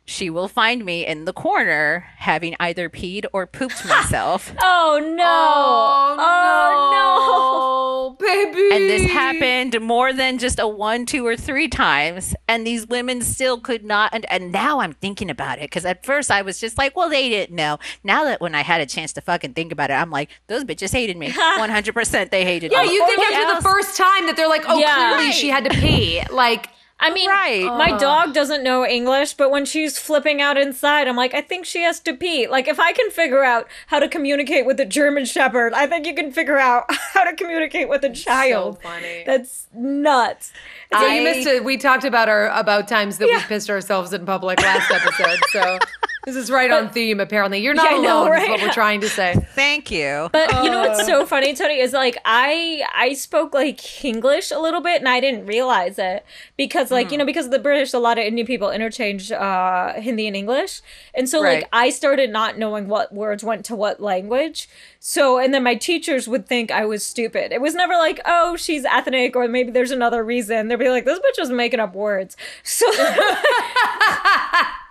[0.06, 4.52] she will find me in the corner having either peed or pooped myself.
[4.60, 8.68] oh no Oh, oh no, Oh baby.
[8.72, 12.34] and this happened more than just a one, two, or three times.
[12.48, 14.10] And these women still could not.
[14.12, 17.08] And, and now I'm thinking about it because at first I was just like, well,
[17.08, 17.78] they didn't know.
[18.02, 20.64] Now that when I had a chance to fucking think about it, I'm like, those
[20.64, 21.28] bitches hated me.
[21.58, 22.92] 100% they hated Yeah, me.
[22.92, 25.14] you think Or after the first time that they're like, oh, Yeah.
[25.14, 26.22] clearly she had to pee.
[26.30, 26.68] Like,
[27.00, 27.64] I mean, Right.
[27.64, 31.66] my dog doesn't know English, but when she's flipping out inside, I'm like, I think
[31.66, 32.46] she has to pee.
[32.46, 36.06] Like, if I can figure out how to communicate with a German Shepherd, I think
[36.06, 38.80] you can figure out how to communicate with a child.
[38.80, 39.24] funny.
[39.26, 40.52] That's nuts.
[40.90, 41.64] It's so like- you missed it.
[41.64, 45.40] We talked about our about times that we pissed ourselves in public last episode.
[45.50, 45.78] So
[46.26, 47.20] this is right on theme.
[47.20, 48.26] Apparently, you're not Yeah, I know, alone.
[48.26, 48.50] Is right?
[48.50, 49.34] what we're trying to say.
[49.54, 50.28] Thank you.
[50.32, 54.58] But you know what's so funny, Toni, is like I I spoke like English a
[54.58, 56.24] little bit and I didn't realize it
[56.56, 59.94] because like you know because of the British, a lot of Indian people interchange uh,
[59.94, 60.80] Hindi and English,
[61.14, 61.60] and so Right.
[61.62, 64.68] like I started not knowing what words went to what language.
[65.00, 67.52] So and then my teachers would think I was stupid.
[67.52, 70.68] It was never like oh she's ethnic or maybe there's another reason.
[70.68, 72.36] They'd be like this bitch is making up words.
[72.62, 72.86] So.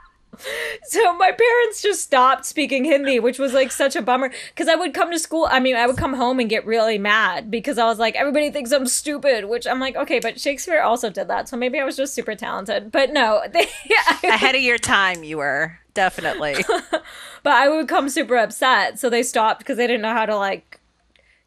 [0.84, 4.76] So my parents just stopped speaking Hindi, which was like such a bummer because I
[4.76, 5.48] would come to school.
[5.50, 8.52] I mean, I would come home and get really mad because I was like, everybody
[8.52, 11.84] thinks I'm stupid, which I'm like, okay, but Shakespeare also did that, so maybe I
[11.84, 12.92] was just super talented.
[12.92, 13.68] But no, they,
[14.24, 15.80] Ahead of your time, you were.
[15.94, 16.56] Definitely.
[17.44, 20.36] but I would come super upset, so they stopped because they didn't know how to
[20.36, 20.80] like,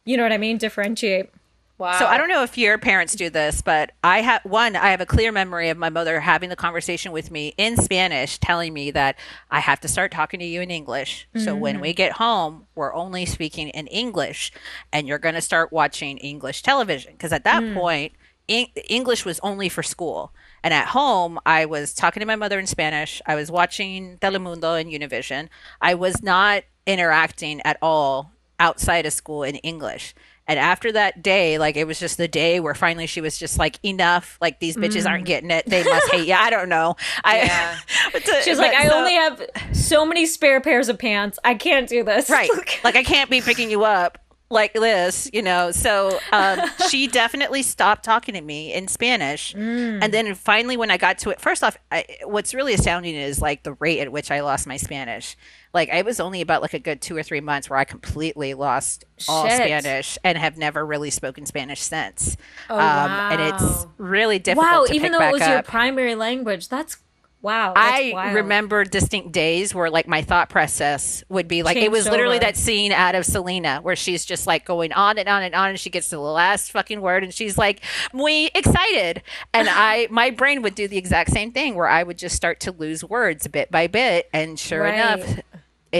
[0.05, 1.29] you know what I mean, differentiate.
[1.77, 1.99] Wow.
[1.99, 4.75] So I don't know if your parents do this, but I have one.
[4.75, 8.39] I have a clear memory of my mother having the conversation with me in Spanish,
[8.39, 9.17] telling me that
[9.51, 11.27] I have to start talking to you in English.
[11.35, 11.95] So when we mm.
[11.95, 14.51] get home, we're only speaking in English,
[14.91, 17.75] and you're going to start watching English television because at that mm.
[17.75, 18.13] point,
[18.49, 20.33] Eng- English was only for school.
[20.63, 23.21] And at home, I was talking to my mother in Spanish.
[23.25, 25.49] I was watching Telemundo and Univision.
[25.79, 30.15] I was not interacting at all outside of school in English.
[30.47, 33.57] And after that day, like it was just the day where finally she was just
[33.57, 34.37] like, enough.
[34.39, 35.65] Like these bitches aren't getting it.
[35.65, 36.33] They must hate you.
[36.33, 36.95] I don't know.
[37.23, 37.77] I, Yeah.
[38.19, 39.41] to- She's like, I so- only have
[39.73, 41.37] so many spare pairs of pants.
[41.43, 42.29] I can't do this.
[42.29, 42.49] right
[42.83, 44.17] like i can't be picking you up
[44.49, 50.13] like this you know so um, she definitely stopped talking to me in spanish and
[50.13, 53.63] then finally when i got to it first off I, what's really astounding is like
[53.63, 55.35] the rate at which i lost my spanish
[55.73, 58.53] like it was only about like a good two or three months where i completely
[58.53, 59.57] lost all Shit.
[59.57, 62.37] spanish and have never really spoken spanish since
[62.69, 66.97] Oh, um, and it's really difficult wow, even though it was your primary language, that's
[67.41, 67.71] wow.
[67.75, 68.35] I wild.
[68.35, 72.45] remember distinct days where like my thought process would be like it was literally over.
[72.45, 75.69] that scene out of Selena where she's just like going on and on and on
[75.69, 79.21] and she gets to the last fucking word and she's like muy excited
[79.53, 82.59] and I my brain would do the exact same thing where I would just start
[82.61, 84.95] to lose words bit by bit and sure Right.
[84.95, 85.39] enough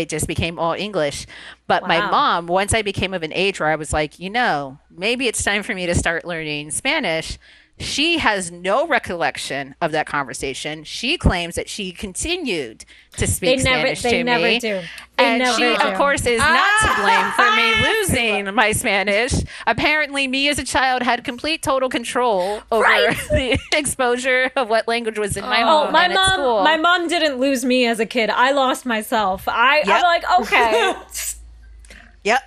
[0.02, 1.26] it just became all English.
[1.68, 4.80] But my mom, once I became of an age where I was like, you know,
[4.90, 7.38] maybe it's time for me to start learning Spanish.
[7.80, 10.84] She has no recollection of that conversation.
[10.84, 12.86] She claims that she continued
[13.18, 14.60] to speak They never- Spanish they to never me.
[14.60, 14.82] do.
[15.18, 15.76] They and never she, do.
[15.88, 16.48] of course, is not
[16.82, 17.02] to ah!
[17.04, 17.88] blame for me
[18.48, 19.34] losing my Spanish.
[19.68, 23.16] Apparently, me as a child had complete total control over Right.
[23.30, 26.56] the exposure of what language was in my Oh, home my and at school.
[26.56, 26.64] mom!
[26.64, 28.32] My mom didn't lose me as a kid.
[28.32, 29.48] I lost myself.
[29.48, 29.88] I, Yep.
[29.88, 30.94] I'm like, okay,
[32.24, 32.42] Yep.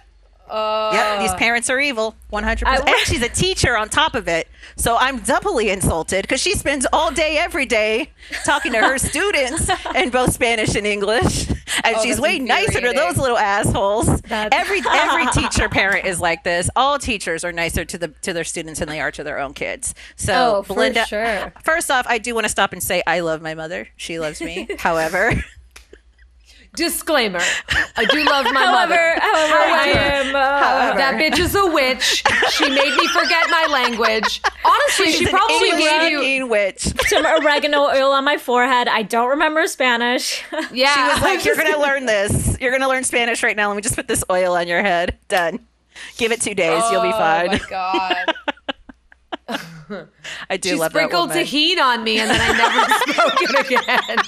[0.50, 2.62] Uh, yep, these parents are evil, 100%.
[2.66, 4.48] I- and she's a teacher on top of it.
[4.76, 8.10] So I'm doubly insulted because she spends all day, every day
[8.44, 11.48] talking to her students in both Spanish and English.
[11.84, 14.06] And Oh, she's way nicer to those little assholes.
[14.22, 16.68] That's- Every every teacher parent is like this.
[16.76, 19.54] All teachers are nicer to the to their students than they are to their own
[19.54, 19.94] kids.
[20.16, 21.52] So Oh, for Belinda, sure.
[21.64, 23.88] first off, I do want to stop and say I love my mother.
[23.96, 24.68] She loves me.
[24.78, 25.32] However,
[26.76, 27.40] Disclaimer:
[27.96, 29.20] I do love my However, mother.
[29.20, 30.36] however, I am.
[30.36, 32.22] Uh, That bitch is a witch.
[32.52, 34.40] She made me forget my language.
[34.64, 36.18] Honestly, she she's an probably English gave you.
[36.20, 36.82] speaking witch.
[37.08, 38.86] some oregano oil on my forehead.
[38.88, 40.44] I don't remember Spanish.
[40.72, 42.56] Yeah, She was like, "You're gonna learn this.
[42.60, 43.68] You're gonna learn Spanish right now.
[43.68, 45.16] Let me just put this oil on your head.
[45.28, 45.58] Done.
[46.18, 46.82] Give it two days.
[46.92, 48.34] You'll be fine." Oh fine." my god!
[50.50, 51.44] I do She love that sprinkled woman.
[51.44, 52.80] tahini on me, and then I never
[53.12, 54.18] spoke it again.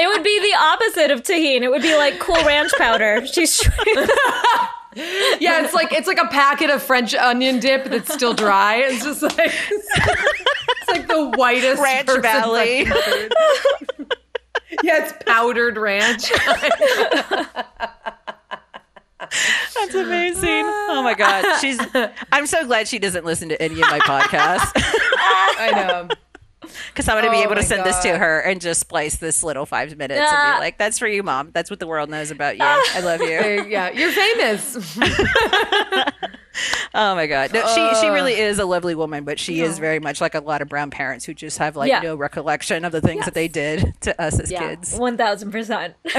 [0.00, 1.62] It would be the opposite of tahini.
[1.62, 3.26] It would be like Cool Ranch powder.
[3.26, 3.62] She's
[5.40, 8.76] Yeah, it's like it's like a packet of French onion dip that's still dry.
[8.76, 9.36] It's just like
[9.70, 12.84] it's like the whitest Ranch Valley.
[14.82, 16.30] Yeah, it's powdered ranch.
[19.74, 20.64] That's amazing.
[20.66, 21.78] Oh my god, she's.
[22.32, 26.08] I'm so glad she doesn't listen to any of my podcasts I know.
[26.88, 29.42] because I'm gonna be Oh able to send this to her and just splice this
[29.42, 31.50] little five minutes and be like, "That's for you, mom.
[31.52, 32.64] That's what the world knows about you.
[32.64, 33.28] I love you."
[33.68, 34.76] Yeah, you're famous.
[36.94, 40.00] Oh my god, no, she she really is a lovely woman, but she is very
[40.00, 42.00] much like a lot of brown parents who just have like Yeah.
[42.00, 44.96] no recollection of the things that they did to us as yeah, kids.
[44.98, 45.94] one thousand percent.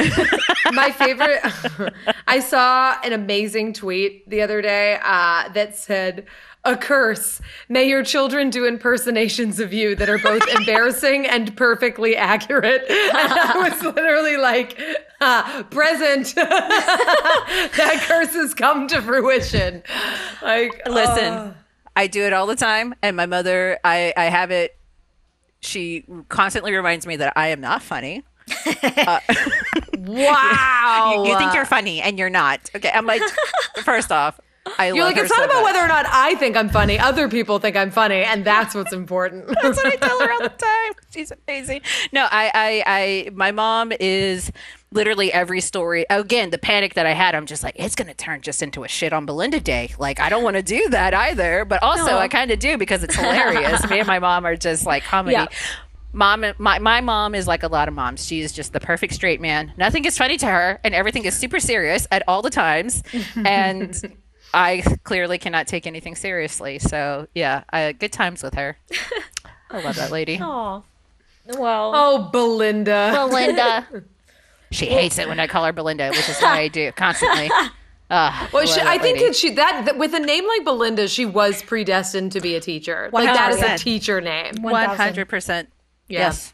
[0.71, 1.41] My favorite.
[2.27, 6.25] I saw an amazing tweet the other day uh, that said.
[6.65, 7.39] A curse.
[7.69, 12.81] May your children do impersonations of you that are both embarrassing and perfectly accurate.
[12.89, 14.77] And I was literally like,
[15.21, 16.35] ah, present.
[16.35, 19.81] that curse has come to fruition.
[20.41, 21.53] Like, Listen, oh.
[21.95, 24.77] I do it all the time, and my mother, I, I have it.
[25.61, 28.23] She constantly reminds me that I am not funny.
[28.83, 29.19] Uh,
[29.97, 31.23] wow.
[31.23, 32.69] You, you think you're funny, and you're not.
[32.75, 33.21] Okay, I'm like,
[33.83, 34.39] first off,
[34.77, 35.63] I You're love like, it's not so about much.
[35.65, 36.99] whether or not I think I'm funny.
[36.99, 39.47] Other people think I'm funny, and that's what's important.
[39.47, 40.93] That's what I tell her all the time.
[41.11, 41.81] She's amazing.
[42.11, 44.51] No, I, I, I, my mom is
[44.91, 46.05] literally every story.
[46.09, 48.83] Again, the panic that I had, I'm just like, it's going to turn just into
[48.83, 49.93] a shit on Belinda day.
[49.99, 51.65] Like, I don't want to do that either.
[51.65, 52.17] But also, No.
[52.17, 53.87] I kind of do because it's hilarious.
[53.89, 55.33] Me and my mom are just like comedy.
[55.33, 55.47] Yeah.
[56.11, 58.25] Mom, my, my mom is like a lot of moms.
[58.25, 59.73] She is just the perfect straight man.
[59.77, 63.03] Nothing is funny to her, and everything is super serious at all the times.
[63.45, 64.17] And
[64.51, 66.79] I clearly cannot take anything seriously.
[66.79, 68.79] So, yeah, I, good times with her.
[69.69, 70.39] I love that lady.
[70.41, 70.83] Oh,
[71.45, 73.11] well, oh, Belinda.
[73.13, 73.87] Belinda.
[74.71, 77.49] She hates it when I call her Belinda, which is what I do constantly.
[78.09, 81.25] Uh, Well, she, I think that she that, that with a name like Belinda, she
[81.25, 83.09] was predestined to be a teacher.
[83.13, 84.55] Like that is a teacher name.
[84.61, 85.69] one hundred percent.
[86.07, 86.53] Yes,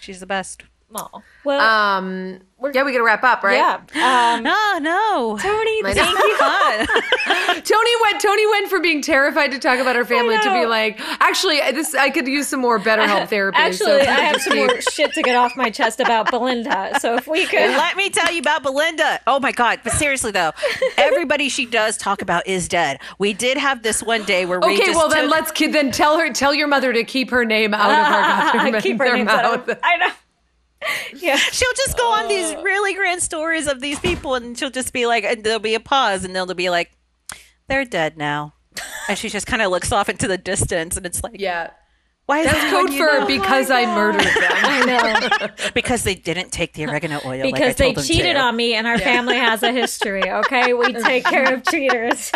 [0.00, 0.62] she's the best.
[0.96, 1.22] Oh.
[1.44, 2.38] well, Um,
[2.72, 3.56] yeah, we got to wrap up, right?
[3.56, 4.34] yeah.
[4.36, 5.38] Um, No, no.
[5.38, 7.62] Toni, I thank you.
[7.74, 8.20] Toni went.
[8.20, 11.94] Toni went from being terrified to talk about her family to be like, actually, this
[11.94, 13.56] I could use some more BetterHelp therapy.
[13.56, 16.30] so Actually, if we I have some more shit to get off my chest about
[16.30, 16.98] Belinda.
[17.00, 19.20] So if we could, Let me tell you about Belinda.
[19.26, 19.80] Oh my God.
[19.84, 20.52] But seriously, though,
[20.96, 23.00] everybody she does talk about is dead.
[23.18, 25.66] We did have this one day where we Okay, just well then took- let's ki-
[25.68, 28.98] then tell her tell your mother to keep her name out of her goddamn keep
[28.98, 29.78] her their names out of.
[29.82, 30.08] I know.
[31.16, 31.36] Yeah.
[31.36, 32.62] She'll just go on these oh.
[32.62, 35.80] really grand stories of these people, and she'll just be like, and there'll be a
[35.80, 36.90] pause, and they'll be like,
[37.68, 38.54] "They're dead now,"
[39.08, 41.70] and she just kind of looks off into the distance, and it's like, Yeah.
[42.26, 43.26] "Why is That's code for know?
[43.26, 44.34] because I murdered them.
[44.52, 45.48] I know.
[45.74, 48.40] because they didn't take the oregano oil like I Because they them cheated to.
[48.42, 50.74] on me and our family has a history, okay?
[50.74, 52.32] We take care of cheaters.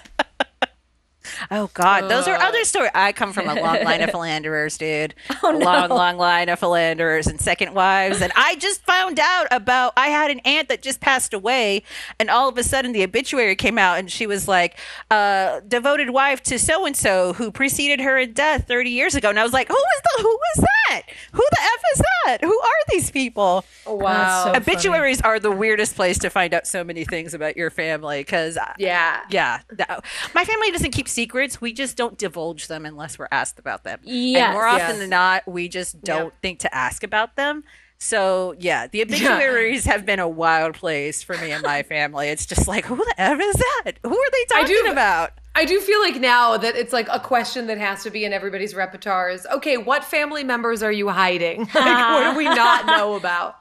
[1.50, 2.90] Oh God, those are other stories.
[2.94, 5.14] I come from a long line of philanderers, dude.
[5.42, 8.20] a long, long line of philanderers and second wives.
[8.22, 9.92] And I just found out about.
[9.96, 11.82] I had an aunt that just passed away,
[12.18, 14.78] and all of a sudden the obituary came out, and she was like,
[15.10, 19.30] uh, "Devoted wife to so and so who preceded her in death 30 years ago."
[19.30, 20.22] And I was like, "Who is the?
[20.22, 21.02] Who is that?
[21.32, 22.38] Who the f is that?
[22.42, 24.44] Who are these people?" Wow.
[24.44, 28.20] so- Obituaries are the weirdest place to find out so many things about your family
[28.20, 29.22] because yeah.
[29.30, 29.60] yeah.
[29.70, 30.04] that-
[30.34, 31.60] my family doesn't keep secrets.
[31.60, 33.98] We just don't divulge them unless we're asked about them.
[34.04, 34.44] Yes.
[34.44, 34.98] And more often Yes.
[34.98, 36.40] than not, we just don't Yeah.
[36.42, 37.64] think to ask about them.
[38.00, 42.28] So, yeah, the obituaries have been a wild place for me and my family.
[42.28, 43.92] It's just like, who the F is that?
[44.04, 45.32] Who are they I talking do- about?
[45.56, 48.32] I do feel like now that it's like a question that has to be in
[48.32, 51.68] everybody's repertoire is okay, what family members are you hiding?
[51.74, 53.56] Like, what do we not know about?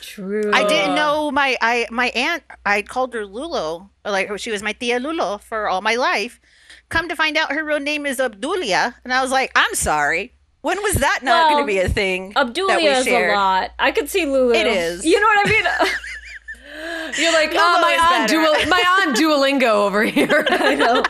[0.00, 0.50] True.
[0.52, 2.42] I didn't know my I my aunt.
[2.66, 6.40] I called her Lulo, like she was my tia Lulo for all my life.
[6.88, 10.32] Come to find out, her real name is Abdulia, and I was like, I'm sorry.
[10.60, 12.32] When was that not Well, going to be a thing?
[12.34, 13.70] Abdulia is a lot.
[13.78, 14.54] I could see Lulu.
[14.54, 15.04] It is.
[15.04, 15.64] You know what I mean?
[17.18, 20.46] You're like, Lulu oh, my aunt, better." Duol- my aunt Duolingo over here.
[20.50, 21.02] I know.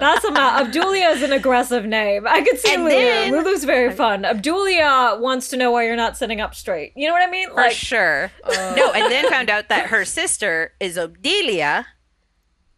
[0.00, 0.64] That's a lot.
[0.66, 2.26] Abdulia is an aggressive name.
[2.28, 2.94] I could see And Lulu.
[2.96, 4.22] then- Lulu's very fun.
[4.22, 6.92] Abdulia wants to know why you're not sitting up straight.
[6.96, 7.48] You know what I mean?
[7.50, 8.30] For Like, sure.
[8.44, 11.86] Uh, no, and then found out that her sister is Obdelia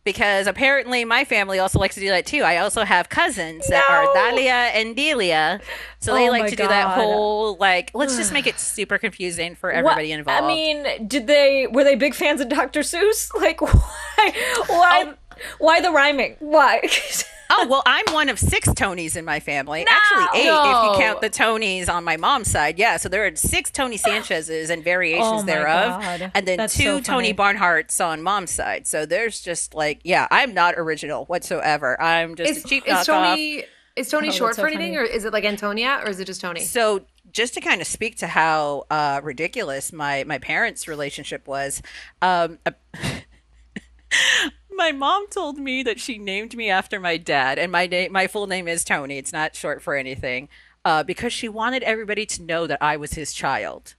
[0.06, 2.40] because apparently my family also likes to do that too.
[2.42, 4.14] I also have cousins that are No.
[4.14, 5.60] Dahlia and Delia.
[5.98, 9.54] So they Oh like to do that whole like let's just make it super confusing
[9.54, 10.44] for what- everybody involved.
[10.44, 12.80] I mean, did they were they big fans of Dr.
[12.80, 13.28] Seuss?
[13.46, 13.72] Like, why?
[14.18, 14.64] Oh.
[14.68, 15.14] Why?
[15.58, 16.36] Why the rhyming?
[16.38, 16.80] Why?
[17.50, 19.84] oh well, I'm one of six Tonys in my family.
[19.88, 22.78] Actually, eight if you count the Tonys on my mom's side.
[22.78, 26.30] Yeah, so there are six Tony Sanchez's and variations Oh thereof, God.
[26.34, 27.32] and then That's two so Tony.
[27.34, 28.86] Barnharts on mom's side.
[28.86, 32.00] So there's just like, yeah, I'm not original whatsoever.
[32.00, 33.06] I'm just is, a cheap is.
[33.06, 33.64] Tony
[33.96, 35.08] is Tony Oh, short so for anything, funny.
[35.08, 36.60] or is it like Antonia, or is it just Tony?
[36.60, 41.80] So just to kind of speak to how uh, ridiculous my my parents' relationship was,
[42.22, 42.58] um,
[44.76, 48.26] my mom told me that she named me after my dad, and my name my
[48.26, 49.18] full name is Tony.
[49.18, 50.48] It's not short for anything,
[50.84, 53.94] uh, because she wanted everybody to know that I was his child.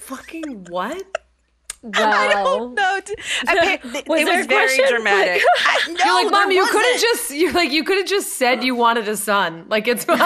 [0.00, 1.06] Fucking what?
[1.82, 2.72] wow.
[2.76, 3.14] No, d-
[3.46, 4.84] appa- it Was it was very question?
[4.88, 5.42] dramatic.
[5.64, 8.36] I, no, You're like, mom, you could have just you're like you could have just
[8.36, 9.64] said you wanted a son.
[9.68, 10.18] Like it's fine.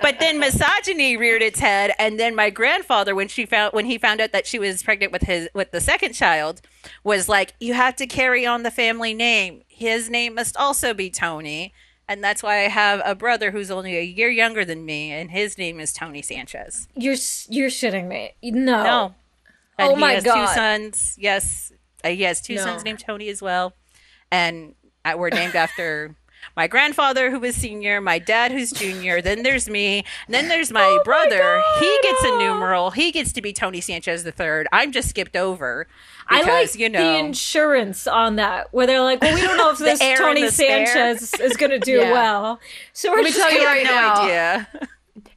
[0.00, 3.98] but then misogyny reared its head and then my grandfather when she found when he
[3.98, 6.60] found out that she was pregnant with his with the second child
[7.02, 11.10] was like you have to carry on the family name his name must also be
[11.10, 11.72] tony
[12.08, 15.30] and that's why i have a brother who's only a year younger than me and
[15.30, 17.16] his name is tony sanchez You're
[17.48, 18.34] you're shitting me.
[18.42, 18.82] No.
[18.84, 19.14] no
[19.78, 20.46] and Oh he my has God.
[20.48, 21.72] two sons yes
[22.04, 22.62] uh, he has two No.
[22.64, 23.72] sons named tony as well
[24.30, 26.14] and uh, we're named after
[26.56, 30.70] my grandfather who was senior my dad who's junior then there's me and then there's
[30.70, 34.92] my brother he gets a numeral he gets to be tony sanchez the third i'm
[34.92, 35.86] just skipped over
[36.28, 39.58] because I like you know the insurance on that, where they're like, "Well, we don't
[39.58, 40.48] know if this Tony.
[40.48, 42.12] Sanchez is going to do Yeah.
[42.12, 42.60] well."
[42.94, 44.22] So we're Let me just tell you right no now.
[44.22, 44.68] idea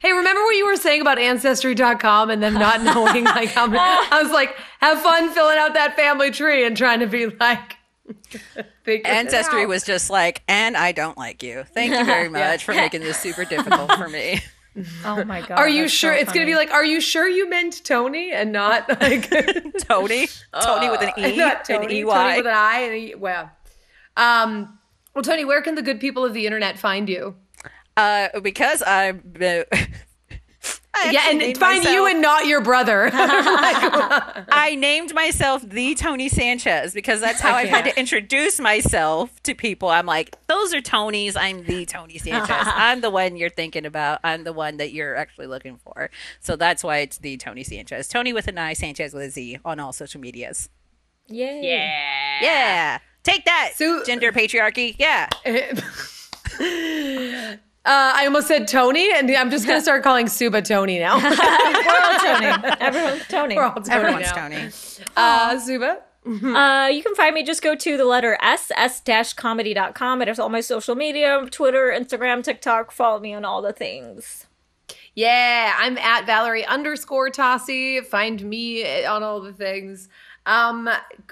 [0.00, 3.78] Hey, remember what you were saying about ancestry.com and them not knowing like how many
[4.10, 7.76] I was like, have fun filling out that family tree and trying to be like
[8.82, 11.64] figure ancestry was just like and i don't like you.
[11.74, 14.40] Thank you very much for making this super difficult for me.
[15.04, 15.58] Oh my god!
[15.58, 18.52] Are you sure so it's gonna be like, are you sure you meant Tony and
[18.52, 19.28] not like
[19.80, 20.28] tony?
[20.62, 23.50] Tony with an e not and Tony, ey Tony with an I and E well.
[24.16, 24.78] Um
[25.14, 27.34] well Toni, where can the good people of the internet find you?
[27.98, 29.22] Uh, because I'm.
[29.40, 29.64] Uh,
[30.94, 33.10] I Yeah, and named find you and not your brother.
[33.12, 39.54] I named myself the Toni Sanchez because that's how I've had to introduce myself to
[39.54, 39.88] people.
[39.88, 41.36] I'm like, those are Tonys.
[41.36, 42.50] I'm the Toni Sanchez.
[42.50, 44.20] I'm the one you're thinking about.
[44.24, 46.10] I'm the one that you're actually looking for.
[46.40, 48.08] So that's why it's the Toni Sanchez.
[48.08, 50.68] Toni with an I, Sanchez with a Z on all social medias.
[51.28, 51.60] Yay.
[51.62, 52.38] yeah.
[52.42, 52.98] Yeah.
[53.22, 54.96] Take that, So- gender patriarchy.
[54.98, 55.28] Yeah.
[57.88, 61.16] Uh, I almost said Tony, and I'm just gonna start calling Subhah Tony now.
[61.22, 62.76] We're all Tony.
[62.80, 63.56] Everyone's Tony.
[63.56, 64.48] We're all Tony Everyone's now.
[64.48, 64.70] Tony.
[65.16, 65.96] Uh, Subhah.
[66.26, 67.42] Uh, you can find me.
[67.42, 70.20] Just go to the letter S, s-comedy.com.
[70.20, 72.92] It has all my social media, Twitter, Instagram, TikTok.
[72.92, 74.46] Follow me on all the things.
[75.14, 78.04] Yeah, I'm at Valerie underscore Tosi.
[78.04, 80.10] Find me on all the things.
[80.46, 80.88] Um,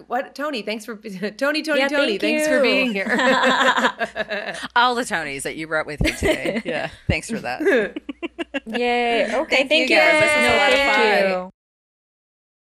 [0.09, 0.63] what Tony?
[0.63, 0.97] Thanks for
[1.37, 2.19] Tony, Tony, Yeah, Tony.
[2.19, 3.07] thank Thanks for being here.
[4.77, 6.63] All the Tonys that you brought with you today.
[6.67, 6.91] Yeah.
[7.09, 7.61] Thanks for that.
[8.67, 9.35] Yay.
[9.35, 10.23] Okay, Thank thank, you, guys.
[10.23, 11.41] This was a lot of Thank fun.
[11.45, 11.51] you.